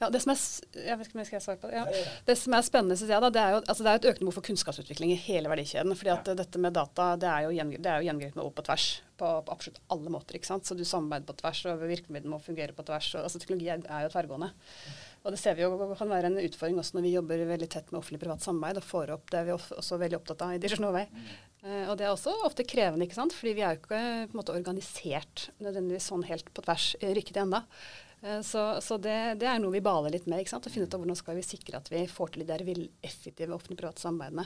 Ja, 0.03 0.11
Det 0.13 0.21
som 0.23 0.35
er, 0.35 0.41
jeg 0.77 0.99
vet 0.99 1.09
ikke 1.09 1.17
om 1.17 1.23
jeg 1.23 1.31
skal 1.31 1.45
svare 1.45 1.61
på 1.63 1.71
det. 1.71 1.79
Ja. 1.81 2.03
Det 2.27 2.37
som 2.39 2.57
er 2.57 2.67
spennende, 2.67 2.99
synes 3.01 3.15
jeg, 3.15 3.25
da, 3.25 3.31
det 3.33 3.43
er 3.43 3.55
jo 3.55 3.63
altså 3.63 3.87
det 3.87 3.93
er 3.93 4.01
et 4.01 4.09
økende 4.11 4.27
behov 4.27 4.37
for 4.39 4.49
kunnskapsutvikling 4.51 5.15
i 5.15 5.21
hele 5.29 5.53
verdikjeden. 5.53 5.97
fordi 5.97 6.13
at 6.15 6.29
ja. 6.33 6.37
dette 6.43 6.63
med 6.63 6.77
data 6.77 7.13
det 7.21 7.31
er 7.31 7.47
jo, 7.47 7.55
gjengripende 7.57 8.45
og 8.45 8.53
på 8.57 8.67
tvers 8.67 8.89
på, 9.23 9.31
på, 9.47 9.55
absolutt 9.55 9.81
alle 9.95 10.13
måter. 10.13 10.37
ikke 10.37 10.51
sant? 10.51 10.67
Så 10.67 10.77
du 10.77 10.85
samarbeider 10.89 11.29
på 11.29 11.39
tvers, 11.41 11.63
og 11.71 11.87
virkemidlene 11.87 12.35
må 12.35 12.43
fungere 12.43 12.77
på 12.77 12.85
tvers. 12.89 13.13
Og, 13.15 13.29
altså 13.29 13.41
Teknologi 13.43 13.71
er, 13.73 13.87
er 13.87 14.07
jo 14.07 14.13
tverrgående. 14.13 14.51
Og 15.23 15.31
det 15.35 15.39
ser 15.39 15.55
vi 15.55 15.63
jo 15.63 15.95
kan 15.95 16.11
være 16.11 16.33
en 16.33 16.41
utfordring 16.43 16.81
også 16.83 16.99
når 16.99 17.07
vi 17.07 17.15
jobber 17.15 17.47
veldig 17.47 17.71
tett 17.71 17.93
med 17.93 18.01
offentlig-privat 18.01 18.43
samarbeid 18.43 18.81
og 18.81 18.87
får 18.89 19.13
opp 19.15 19.31
det 19.31 19.39
er 19.39 19.47
vi 19.47 19.55
også 19.55 19.99
veldig 20.03 20.19
opptatt 20.19 20.43
av 20.49 20.57
i 20.57 20.63
Digital 20.63 20.89
Norway. 20.89 21.07
Mm. 21.13 21.29
Uh, 21.63 21.91
og 21.91 21.97
det 21.99 22.07
er 22.07 22.13
også 22.13 22.35
ofte 22.47 22.67
krevende, 22.67 23.07
ikke 23.07 23.19
sant? 23.19 23.35
fordi 23.37 23.57
vi 23.59 23.65
er 23.65 23.77
jo 23.77 23.83
ikke 23.83 23.99
på 23.99 24.35
en 24.35 24.39
måte 24.39 24.55
organisert 24.55 25.49
nødvendigvis 25.63 26.09
sånn 26.11 26.27
helt 26.27 26.51
på 26.51 26.65
tvers 26.67 26.93
rykket 26.99 27.19
riktig 27.21 27.45
ennå. 27.45 27.63
Så, 28.47 28.61
så 28.79 28.95
det, 29.03 29.17
det, 29.43 29.49
er 29.51 29.57
noe 29.59 29.75
vi 29.75 29.81
baler 29.83 30.13
litt 30.15 30.29
med. 30.31 30.39
ikke 30.39 30.53
sant? 30.53 30.67
Å 30.69 30.71
finne 30.71 30.87
ut 30.87 30.93
av 30.95 31.01
hvordan 31.03 31.19
skal 31.19 31.35
vi 31.35 31.43
sikre 31.43 31.81
at 31.81 31.89
vi 31.91 32.05
får 32.07 32.31
til 32.31 32.45
de 32.45 32.53
der 32.53 32.63
effektive 33.03 33.57
offentlig-private 33.57 33.99
samarbeidene 33.99 34.45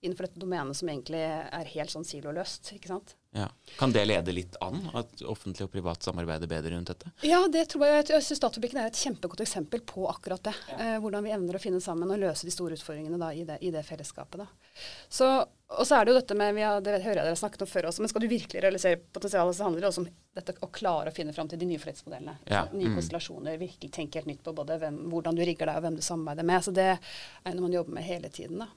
innenfor 0.00 0.28
dette 0.28 0.40
domenet 0.40 0.76
som 0.76 0.88
egentlig 0.88 1.20
er 1.26 1.72
helt 1.74 1.90
sånn 1.90 2.06
siloløst. 2.06 2.70
ikke 2.76 2.90
sant? 2.92 3.16
Ja. 3.36 3.48
Kan 3.78 3.92
det 3.92 4.04
lede 4.08 4.32
litt 4.32 4.56
an, 4.64 4.78
at 4.96 5.22
offentlig 5.28 5.66
og 5.66 5.72
privat 5.74 6.06
samarbeider 6.06 6.48
bedre 6.50 6.72
rundt 6.72 6.92
dette? 6.92 7.10
Ja, 7.26 7.42
det 7.52 7.66
tror 7.72 7.84
jeg. 7.86 8.06
Jeg 8.08 8.24
syns 8.24 8.40
Statsfabrikken 8.40 8.80
er 8.80 8.88
et 8.88 9.00
kjempegodt 9.00 9.42
eksempel 9.44 9.82
på 9.86 10.06
akkurat 10.08 10.48
det. 10.48 10.54
Ja. 10.70 10.78
Eh, 10.84 10.96
hvordan 11.02 11.26
vi 11.26 11.34
evner 11.34 11.58
å 11.58 11.62
finne 11.62 11.82
sammen 11.84 12.14
og 12.14 12.22
løse 12.22 12.48
de 12.48 12.54
store 12.54 12.78
utfordringene 12.78 13.20
da, 13.20 13.32
i, 13.34 13.44
det, 13.48 13.58
i, 13.60 13.72
det, 13.74 13.84
fellesskapet. 13.86 14.44
Da. 14.44 14.78
Så, 15.10 15.28
og 15.74 15.84
så 15.84 15.98
er 15.98 16.06
det 16.06 16.14
jo 16.14 16.20
dette 16.20 16.38
med, 16.38 16.62
har, 16.62 16.80
Det 16.84 17.00
hører 17.02 17.22
jeg 17.22 17.30
dere 17.32 17.42
snakket 17.42 17.66
om 17.66 17.72
før 17.74 17.90
også, 17.90 18.04
men 18.04 18.12
skal 18.14 18.24
du 18.24 18.30
virkelig 18.30 18.64
realisere 18.64 19.02
potensialet, 19.02 19.58
så 19.58 19.66
handler 19.66 19.84
det 19.84 19.90
også 19.90 20.06
om 20.06 20.10
dette 20.38 20.54
å 20.64 20.70
klare 20.72 21.10
å 21.10 21.14
finne 21.14 21.34
fram 21.36 21.50
til 21.50 21.60
de 21.60 21.68
nye 21.68 21.80
forretningsmodellene. 21.82 22.36
Ja. 22.50 22.64
Nye 22.72 22.92
mm. 22.92 22.96
konstellasjoner. 22.98 23.58
Virkelig 23.60 23.92
tenke 23.94 24.20
helt 24.20 24.30
nytt 24.30 24.44
på 24.46 24.54
både 24.56 24.78
hvem, 24.82 25.02
hvordan 25.12 25.38
du 25.38 25.44
rigger 25.44 25.70
deg 25.70 25.80
og 25.80 25.86
hvem 25.86 25.98
du 25.98 26.04
samarbeider 26.04 26.48
med. 26.48 26.64
Så 26.64 26.74
det 26.76 26.88
er 26.94 27.52
noe 27.52 27.66
man 27.66 27.76
jobber 27.76 27.98
med 27.98 28.06
hele 28.06 28.30
tiden. 28.32 28.64
da. 28.64 28.70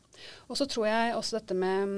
Og 0.49 0.59
så 0.59 0.67
tror 0.69 0.89
jeg 0.89 1.15
også 1.17 1.39
dette 1.39 1.57
med 1.57 1.95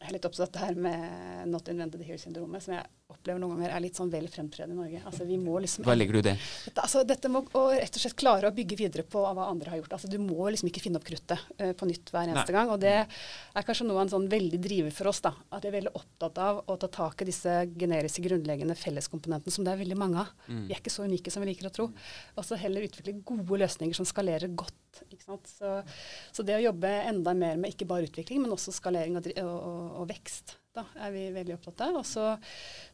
jeg 0.00 0.08
er 0.08 0.14
litt 0.16 0.24
opptatt 0.24 0.56
her 0.62 0.78
med 0.80 1.50
not 1.52 1.66
invented 1.68 2.00
here-syndromet, 2.06 2.64
som 2.64 2.72
jeg 2.72 2.86
opplever 3.10 3.40
noen 3.42 3.56
ganger 3.56 3.74
er 3.74 3.82
litt 3.84 3.98
sånn 3.98 4.10
vel 4.12 4.28
fremtredende 4.30 4.76
i 4.76 4.80
Norge. 4.80 5.02
Altså, 5.08 5.26
vi 5.28 5.36
må 5.40 5.58
liksom, 5.62 5.84
hva 5.86 5.96
legger 5.96 6.16
du 6.16 6.20
i 6.20 6.26
det? 6.30 6.34
Dette, 6.66 6.84
altså, 6.84 7.02
dette 7.08 7.30
må 7.32 7.42
å 7.58 7.64
rett 7.72 7.96
og 7.98 8.04
slett 8.04 8.16
klare 8.20 8.50
å 8.50 8.54
bygge 8.54 8.78
videre 8.78 9.04
på 9.06 9.22
hva 9.22 9.46
andre 9.48 9.72
har 9.72 9.80
gjort. 9.80 9.96
Altså, 9.96 10.10
du 10.10 10.18
må 10.22 10.48
liksom 10.48 10.70
ikke 10.70 10.82
finne 10.84 11.00
opp 11.00 11.06
kruttet 11.08 11.42
uh, 11.60 11.72
på 11.76 11.88
nytt 11.90 12.12
hver 12.12 12.30
eneste 12.30 12.52
Nei. 12.52 12.56
gang. 12.56 12.72
Og 12.74 12.80
det 12.82 12.94
er 13.02 13.66
kanskje 13.66 13.88
noe 13.88 13.98
av 13.98 14.06
en 14.06 14.12
sånn 14.14 14.28
veldig 14.32 14.60
driver 14.62 14.94
for 14.96 15.10
oss. 15.12 15.22
da, 15.26 15.34
At 15.50 15.66
vi 15.66 15.72
er 15.72 15.76
veldig 15.80 15.94
opptatt 16.00 16.40
av 16.42 16.62
å 16.66 16.78
ta 16.80 16.90
tak 17.00 17.24
i 17.24 17.28
disse 17.30 17.56
generiske, 17.74 18.24
grunnleggende 18.24 18.78
felleskomponentene 18.78 19.54
som 19.54 19.66
det 19.66 19.74
er 19.74 19.82
veldig 19.82 19.98
mange 20.00 20.24
av. 20.24 20.32
Mm. 20.46 20.64
Vi 20.68 20.76
er 20.76 20.82
ikke 20.82 20.94
så 20.94 21.08
unike 21.08 21.34
som 21.34 21.44
vi 21.44 21.52
liker 21.52 21.70
å 21.70 21.74
tro. 21.74 21.90
Og 22.36 22.46
så 22.46 22.58
heller 22.60 22.86
utvikle 22.86 23.18
gode 23.26 23.62
løsninger 23.64 23.96
som 23.96 24.08
skalerer 24.08 24.52
godt. 24.54 25.02
ikke 25.10 25.38
Så, 25.48 25.76
så, 26.32 26.46
det 26.46 26.56
å 26.58 26.64
jobbe 26.64 26.90
enda 27.10 27.34
mer 27.36 27.60
med 27.60 27.74
ikke 27.74 27.88
bare 27.90 28.08
utvikling, 28.08 28.42
men 28.42 28.54
også 28.54 28.74
skalering 28.74 29.18
og, 29.20 29.30
og, 29.44 30.00
og 30.02 30.10
vekst 30.10 30.56
da 30.76 30.84
er 31.02 31.14
vi 31.14 31.22
veldig 31.34 31.56
opptatt 31.56 31.82
av. 31.86 31.98
Og 32.00 32.06
så 32.06 32.26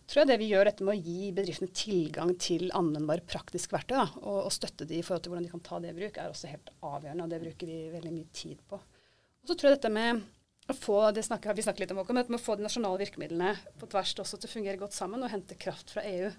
tror 0.09 0.23
jeg 0.23 0.31
det 0.31 0.39
vi 0.41 0.49
gjør 0.53 0.71
dette 0.71 0.87
med 0.87 0.97
å 0.97 1.11
gi 1.11 1.33
bedriftene 1.37 1.77
tilgang 1.77 2.33
til 2.41 2.71
anvendbare 2.77 3.27
praktiske 3.29 3.77
verktøy, 3.77 3.99
da, 3.99 4.07
og, 4.23 4.39
og, 4.47 4.55
støtte 4.55 4.89
de 4.89 5.01
i 5.01 5.05
forhold 5.05 5.27
til 5.27 5.35
hvordan 5.35 5.49
de 5.49 5.53
kan 5.53 5.67
ta 5.67 5.83
det 5.83 5.93
i 5.93 5.99
bruk, 5.99 6.17
er 6.17 6.33
også 6.33 6.53
helt 6.53 6.73
avgjørende. 6.81 7.27
Og 7.27 7.35
det 7.35 7.43
bruker 7.45 7.73
vi 7.73 7.83
veldig 7.93 8.15
mye 8.15 8.33
tid 8.37 8.65
på. 8.71 8.81
Og 8.81 9.53
så 9.53 9.55
tror 9.55 9.71
jeg 9.71 9.79
dette 9.79 9.93
med 9.93 10.25
å 10.67 10.75
få 10.75 10.99
det 11.15 11.23
snakker, 11.23 11.55
vi 11.55 11.63
snakker 11.63 11.85
litt 11.85 11.95
om, 11.95 12.03
men 12.03 12.25
med 12.25 12.41
å 12.41 12.43
få 12.43 12.57
de 12.59 12.65
nasjonale 12.67 12.99
virkemidlene 13.05 13.53
på 13.79 13.87
tvers 13.93 14.17
også 14.25 14.41
til 14.41 14.51
å 14.51 14.55
fungere 14.57 14.81
godt 14.81 14.97
sammen, 14.97 15.23
og 15.23 15.31
hente 15.31 15.59
kraft 15.61 15.93
fra 15.95 16.03
EU. 16.09 16.33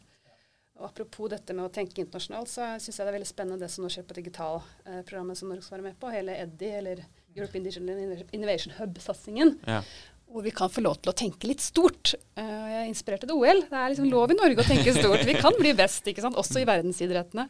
Og 0.77 0.83
Apropos 0.89 1.29
dette 1.31 1.55
med 1.57 1.65
å 1.65 1.71
tenke 1.73 2.03
internasjonalt, 2.03 2.51
så 2.51 2.73
syns 2.75 2.99
jeg 2.99 3.07
det 3.07 3.13
er 3.13 3.15
veldig 3.15 3.29
spennende 3.29 3.63
det 3.63 3.71
som 3.73 3.85
nå 3.85 3.89
skjer 3.89 4.03
på 4.05 4.17
digitalprogrammet 4.19 5.39
som 5.39 5.49
Norge 5.49 5.63
skal 5.65 5.77
være 5.77 5.87
med 5.87 5.97
på. 6.01 6.11
Hele 6.13 6.35
EDDI, 6.43 6.69
eller 6.81 7.01
European 7.37 7.65
Digital 7.65 8.27
Innovation 8.35 8.75
Hub-satsingen. 8.77 9.55
Ja 9.65 9.79
hvor 10.27 10.43
vi 10.43 10.51
kan 10.55 10.71
få 10.71 10.83
lov 10.83 10.99
til 10.99 11.11
å 11.11 11.15
tenke 11.17 11.49
litt 11.49 11.63
stort. 11.63 12.13
Uh, 12.37 12.43
jeg 12.43 12.79
er 12.81 12.89
inspirert 12.89 13.23
til 13.23 13.33
OL. 13.35 13.63
Det 13.69 13.79
er 13.79 13.91
liksom 13.93 14.09
lov 14.11 14.33
i 14.33 14.37
Norge 14.37 14.63
å 14.63 14.67
tenke 14.67 14.93
stort. 14.95 15.23
Vi 15.27 15.37
kan 15.39 15.55
bli 15.57 15.73
best, 15.77 16.07
ikke 16.09 16.23
sant? 16.25 16.37
også 16.39 16.61
i 16.61 16.67
verdensidrettene. 16.67 17.47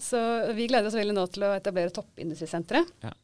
Så 0.00 0.20
vi 0.56 0.68
gleder 0.70 0.90
oss 0.90 0.98
veldig 0.98 1.16
nå 1.16 1.26
til 1.34 1.46
å 1.48 1.54
etablere 1.56 1.94
toppindustrisenteret. 1.94 2.94
Ja. 3.06 3.14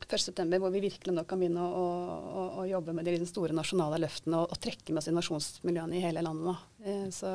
1.9., 0.00 0.58
hvor 0.58 0.72
vi 0.72 0.80
virkelig 0.82 1.12
nå 1.14 1.22
kan 1.28 1.38
begynne 1.38 1.62
å, 1.62 1.84
å, 2.16 2.44
å 2.62 2.66
jobbe 2.66 2.94
med 2.96 3.06
de 3.06 3.28
store 3.28 3.54
nasjonale 3.54 4.00
løftene 4.00 4.40
og, 4.40 4.48
og, 4.50 4.58
trekke 4.62 4.94
med 4.94 5.02
oss 5.02 5.10
innovasjonsmiljøene 5.10 5.98
i 5.98 6.02
hele 6.02 6.24
landet. 6.24 6.66
Uh, 6.86 7.06
så, 7.14 7.34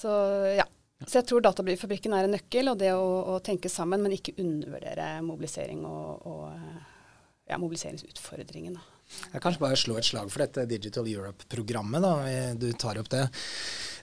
så, 0.00 0.14
ja. 0.58 0.66
Så 1.06 1.16
jeg 1.16 1.30
tror 1.30 1.40
Datafabrikken 1.40 2.12
er 2.12 2.26
en 2.26 2.34
nøkkel, 2.36 2.68
og 2.72 2.80
det 2.82 2.90
å, 2.92 3.04
å, 3.32 3.38
tenke 3.44 3.70
sammen, 3.72 4.02
men 4.04 4.18
ikke 4.18 4.36
undervurdere 4.42 5.14
mobilisering 5.24 5.80
og, 5.88 6.26
og 6.28 6.98
ja, 7.50 7.58
mobiliseringsutfordringen. 7.60 8.78
Da. 8.78 9.00
Jeg 9.34 9.42
kanskje 9.42 9.64
bare 9.64 9.78
slå 9.78 9.98
et 9.98 10.06
slag 10.06 10.30
for 10.30 10.44
dette 10.44 10.68
Digital 10.70 11.08
Europe-programmet. 11.10 12.06
Du 12.60 12.70
tar 12.78 13.00
opp 13.00 13.10
det. 13.12 13.26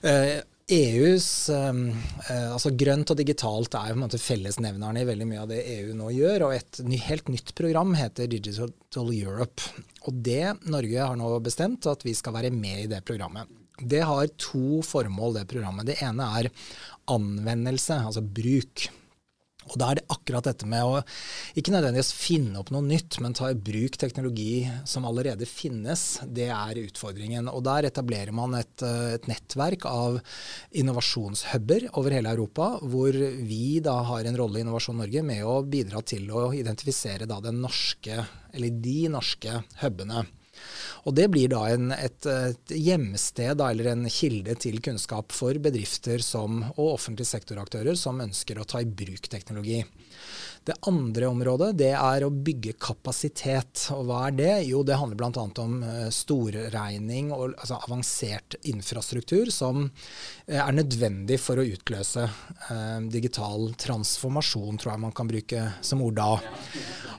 Eh, 0.06 0.38
EUs 0.68 1.48
um, 1.48 1.86
uh, 2.28 2.50
altså 2.52 2.74
Grønt 2.76 3.08
og 3.14 3.16
digitalt 3.16 3.72
er 3.72 3.88
på 3.88 3.96
en 3.96 4.02
måte 4.02 4.20
fellesnevnerne 4.20 5.00
i 5.00 5.06
veldig 5.08 5.28
mye 5.30 5.40
av 5.40 5.48
det 5.48 5.62
EU 5.78 5.94
nå 5.96 6.10
gjør. 6.12 6.44
og 6.44 6.56
Et 6.58 6.80
helt 7.06 7.30
nytt 7.32 7.54
program 7.56 7.94
heter 7.96 8.28
Digital 8.28 9.14
Europe. 9.16 9.64
Og 10.04 10.20
det 10.28 10.58
Norge 10.68 11.08
har 11.08 11.16
nå 11.16 11.32
bestemt 11.44 11.88
at 11.88 12.04
vi 12.04 12.12
skal 12.16 12.36
være 12.36 12.52
med 12.52 12.84
i 12.84 12.90
det 12.92 13.00
programmet. 13.08 13.48
Det 13.78 14.02
har 14.04 14.28
to 14.36 14.82
formål, 14.84 15.38
det 15.38 15.48
programmet. 15.48 15.88
Det 15.88 16.00
ene 16.04 16.28
er 16.42 16.50
anvendelse, 17.08 18.02
altså 18.10 18.20
bruk. 18.20 18.88
Og 19.68 19.78
da 19.80 19.90
er 19.90 20.00
det 20.00 20.06
akkurat 20.12 20.48
dette 20.48 20.68
med 20.68 20.84
å 20.86 21.02
ikke 21.58 21.74
nødvendigvis 21.74 22.12
finne 22.16 22.60
opp 22.60 22.72
noe 22.74 22.84
nytt, 22.86 23.18
men 23.24 23.36
ta 23.36 23.50
i 23.52 23.58
bruk 23.58 23.98
teknologi 24.00 24.62
som 24.88 25.06
allerede 25.08 25.48
finnes. 25.48 26.04
Det 26.24 26.48
er 26.54 26.82
utfordringen. 26.82 27.50
Og 27.52 27.64
der 27.66 27.90
etablerer 27.90 28.34
man 28.36 28.56
et, 28.58 28.82
eh, 28.82 29.14
et 29.18 29.28
nettverk 29.30 29.86
av 29.88 30.20
innovasjonshuber 30.72 31.90
over 31.98 32.16
hele 32.16 32.32
Europa, 32.32 32.78
hvor 32.82 33.12
vi 33.12 33.80
da 33.84 34.00
har 34.08 34.24
en 34.24 34.36
rolle 34.38 34.60
i 34.60 34.66
Innovasjon 34.66 34.98
Norge 34.98 35.22
med 35.22 35.44
å 35.44 35.60
bidra 35.62 36.02
til 36.02 36.28
å 36.30 36.48
identifisere 36.56 37.28
da 37.28 37.40
den 37.40 37.62
norske, 37.62 38.24
eller 38.52 38.82
de 38.82 38.98
norske 39.12 39.62
hubene. 39.82 40.26
Og 41.08 41.14
Det 41.16 41.28
blir 41.32 41.48
da 41.52 41.62
en, 41.72 41.92
et, 41.94 42.26
et, 42.26 42.74
hjemsted 42.74 43.62
eller 43.64 43.92
en 43.92 44.08
kilde 44.12 44.56
til 44.60 44.80
kunnskap 44.84 45.32
for 45.32 45.56
bedrifter 45.62 46.22
som, 46.24 46.60
og 46.76 46.98
offentlige 46.98 47.30
sektoraktører 47.30 47.96
som 47.96 48.20
ønsker 48.24 48.58
å 48.58 48.66
ta 48.68 48.82
i 48.82 48.88
bruk 48.88 49.30
teknologi. 49.30 49.80
Det 50.64 50.74
andre 50.88 51.28
området 51.30 51.70
det 51.78 51.92
er 51.96 52.24
å 52.24 52.30
bygge 52.32 52.74
kapasitet. 52.80 53.86
Og 53.94 54.08
hva 54.08 54.24
er 54.28 54.36
det? 54.38 54.52
Jo, 54.68 54.82
det 54.86 54.98
handler 55.00 55.18
bl.a. 55.20 55.44
om 55.62 55.78
uh, 55.84 56.08
storregning 56.14 57.30
og 57.34 57.54
altså, 57.54 57.78
avansert 57.86 58.58
infrastruktur 58.68 59.52
som 59.54 59.84
uh, 59.86 60.58
er 60.58 60.74
nødvendig 60.76 61.38
for 61.40 61.60
å 61.60 61.66
utløse 61.68 62.24
eh, 62.24 62.98
digital 63.12 63.70
transformasjon, 63.78 64.78
tror 64.80 64.92
jeg 64.92 65.02
man 65.02 65.14
kan 65.16 65.28
bruke 65.28 65.64
som 65.84 66.02
ord 66.04 66.16
da. 66.18 66.28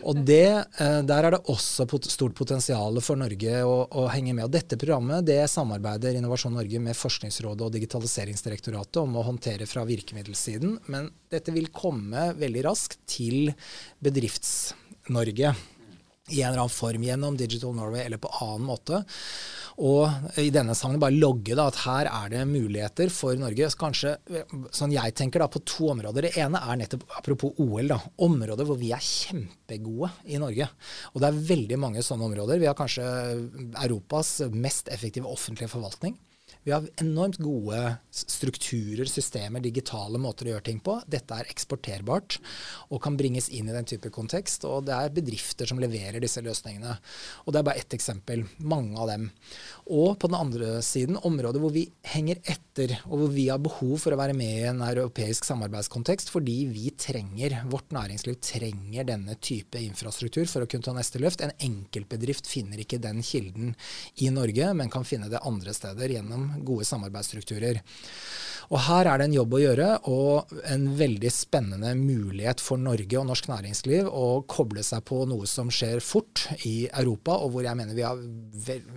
Og 0.09 0.21
det, 0.25 0.47
Der 0.79 1.25
er 1.25 1.33
det 1.33 1.39
også 1.51 1.85
pot 1.89 2.05
stort 2.09 2.35
potensial 2.37 2.95
for 3.03 3.19
Norge 3.19 3.61
å, 3.67 3.75
å, 3.89 4.05
henge 4.13 4.33
med. 4.33 4.45
Og 4.47 4.53
Dette 4.53 4.77
programmet 4.79 5.25
det 5.27 5.41
samarbeider 5.51 6.17
Innovasjon 6.17 6.55
Norge 6.55 6.79
med 6.83 6.97
Forskningsrådet 6.97 7.65
og 7.67 7.73
Digitaliseringsdirektoratet 7.75 9.01
om 9.01 9.17
å 9.19 9.25
håndtere 9.27 9.67
fra 9.69 9.83
virkemiddelsiden. 9.89 10.77
Men 10.91 11.11
dette 11.31 11.53
vil 11.55 11.69
komme 11.75 12.29
veldig 12.39 12.63
raskt 12.65 13.01
til 13.09 13.28
Bedrifts-Norge 14.03 15.53
i 16.29 16.41
en 16.41 16.51
eller 16.51 16.63
annen 16.63 16.73
form 16.73 17.03
gjennom 17.03 17.37
Digital 17.37 17.73
Norway 17.75 18.03
eller 18.05 18.21
på 18.21 18.31
annen 18.43 18.67
måte. 18.67 19.01
Og 19.79 20.37
i 20.41 20.49
denne 20.51 20.75
sammenheng 20.75 21.01
bare 21.01 21.15
logge 21.15 21.55
da, 21.55 21.69
at 21.69 21.79
her 21.85 22.09
er 22.11 22.31
det 22.33 22.41
muligheter 22.49 23.11
for 23.13 23.37
Norge. 23.39 23.69
Kanskje, 23.79 24.17
sånn 24.75 24.93
jeg 24.93 25.15
tenker 25.15 25.43
da, 25.43 25.47
på 25.51 25.61
to 25.63 25.91
områder. 25.93 26.27
Det 26.27 26.43
ene 26.43 26.59
er 26.59 26.81
nettopp, 26.81 27.05
apropos 27.21 27.55
OL, 27.63 27.87
da, 27.87 27.99
områder 28.27 28.67
hvor 28.67 28.79
vi 28.79 28.91
er 28.95 29.03
kjempegode 29.03 30.11
i 30.27 30.41
Norge. 30.41 30.67
Og 31.13 31.23
det 31.23 31.29
er 31.29 31.43
veldig 31.53 31.79
mange 31.79 32.03
sånne 32.05 32.27
områder. 32.27 32.59
Vi 32.59 32.67
har 32.67 32.77
kanskje 32.77 33.05
Europas 33.85 34.35
mest 34.51 34.91
effektive 34.91 35.31
offentlige 35.31 35.71
forvaltning. 35.71 36.19
Vi 36.69 36.73
har 36.75 36.85
enormt 37.01 37.39
gode 37.41 37.79
strukturer, 38.13 39.07
systemer, 39.09 39.61
digitale 39.63 40.19
måter 40.21 40.45
å 40.45 40.51
gjøre 40.51 40.65
ting 40.67 40.81
på. 40.85 40.99
Dette 41.09 41.33
er 41.33 41.47
eksporterbart 41.49 42.35
og 42.93 42.99
kan 43.01 43.15
bringes 43.17 43.47
inn 43.49 43.71
i 43.71 43.73
den 43.73 43.87
type 43.89 44.11
kontekst. 44.13 44.67
Og 44.69 44.85
det 44.85 44.93
er 44.93 45.15
bedrifter 45.15 45.65
som 45.65 45.81
leverer 45.81 46.21
disse 46.21 46.43
løsningene. 46.45 46.93
Og 47.47 47.55
det 47.55 47.61
er 47.61 47.65
bare 47.65 47.81
ett 47.81 47.95
eksempel. 47.97 48.43
Mange 48.61 49.01
av 49.01 49.09
dem. 49.09 49.25
Og 49.89 50.19
på 50.21 50.29
den 50.29 50.37
andre 50.37 50.75
siden 50.85 51.17
områder 51.25 51.63
hvor 51.63 51.73
vi 51.73 51.87
henger 52.05 52.37
etter, 52.43 52.93
og 53.07 53.23
hvor 53.23 53.33
vi 53.33 53.47
har 53.49 53.65
behov 53.65 53.95
for 54.03 54.13
å 54.13 54.21
være 54.21 54.37
med 54.37 54.59
i 54.59 54.69
en 54.69 54.85
europeisk 54.85 55.49
samarbeidskontekst 55.49 56.29
fordi 56.29 56.59
vi 56.69 56.93
trenger, 57.01 57.63
vårt 57.73 57.89
næringsliv 57.97 58.37
trenger 58.45 59.09
denne 59.09 59.39
type 59.41 59.81
infrastruktur 59.81 60.45
for 60.45 60.67
å 60.67 60.69
kunne 60.69 60.85
ta 60.85 60.93
neste 60.93 61.17
løft. 61.23 61.41
En 61.41 61.55
enkeltbedrift 61.57 62.45
finner 62.45 62.85
ikke 62.85 63.01
den 63.01 63.25
kilden 63.25 63.73
i 64.21 64.29
Norge, 64.37 64.69
men 64.77 64.93
kan 64.93 65.07
finne 65.07 65.33
det 65.33 65.41
andre 65.49 65.73
steder 65.73 66.13
gjennom 66.19 66.58
gode 66.65 66.87
samarbeidsstrukturer. 66.89 67.81
Og 68.69 68.83
Her 68.85 69.07
er 69.09 69.17
det 69.17 69.29
en 69.29 69.37
jobb 69.39 69.55
å 69.57 69.61
gjøre, 69.63 69.87
og 70.11 70.51
en 70.69 70.83
veldig 70.99 71.31
spennende 71.33 71.95
mulighet 71.97 72.61
for 72.61 72.81
Norge 72.81 73.17
og 73.17 73.25
norsk 73.31 73.49
næringsliv 73.49 74.09
å 74.09 74.27
koble 74.49 74.83
seg 74.85 75.01
på 75.09 75.23
noe 75.29 75.49
som 75.49 75.71
skjer 75.73 76.03
fort 76.05 76.45
i 76.69 76.83
Europa, 76.91 77.39
og 77.41 77.55
hvor 77.55 77.65
jeg 77.65 77.79
mener 77.79 77.97
vi 77.97 78.05
har 78.05 78.21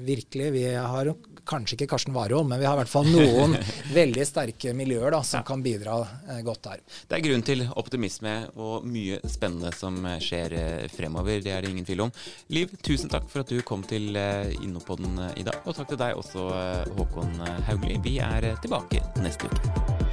virkelig 0.05 0.51
Vi 0.53 0.67
har 0.77 1.09
kanskje 1.49 1.77
ikke 1.77 1.89
Karsten 1.93 2.15
Warholm, 2.17 2.49
men 2.53 2.61
vi 2.61 2.67
har 2.69 2.77
i 2.77 2.83
hvert 2.83 2.93
fall 2.93 3.09
noen 3.09 3.57
veldig 3.99 4.27
sterke 4.29 4.75
miljøer 4.77 5.15
da, 5.15 5.23
som 5.27 5.41
ja. 5.43 5.47
kan 5.49 5.65
bidra 5.65 5.99
eh, 6.29 6.41
godt 6.47 6.69
der. 6.69 6.85
Det 7.09 7.19
er 7.19 7.25
grunn 7.27 7.45
til 7.47 7.65
optimisme 7.83 8.37
og 8.57 8.87
mye 8.89 9.21
spennende 9.31 9.73
som 9.77 9.99
skjer 10.23 10.57
eh, 10.59 10.87
fremover. 10.93 11.43
Det 11.45 11.55
er 11.55 11.65
det 11.65 11.73
ingen 11.75 11.89
tvil 11.89 12.07
om. 12.07 12.15
Liv, 12.55 12.73
tusen 12.85 13.13
takk 13.13 13.29
for 13.33 13.45
at 13.45 13.53
du 13.53 13.63
kom 13.67 13.85
til 13.87 14.17
eh, 14.19 14.55
Innopodden 14.63 15.19
i 15.37 15.47
dag, 15.47 15.63
og 15.67 15.77
takk 15.77 15.93
til 15.93 16.03
deg 16.03 16.19
også, 16.19 16.49
Håkon 16.99 17.39
Haugli. 17.69 17.99
Vi 18.05 18.19
er 18.23 18.53
tilbake 18.63 19.03
neste 19.23 19.51
uke. 19.51 20.12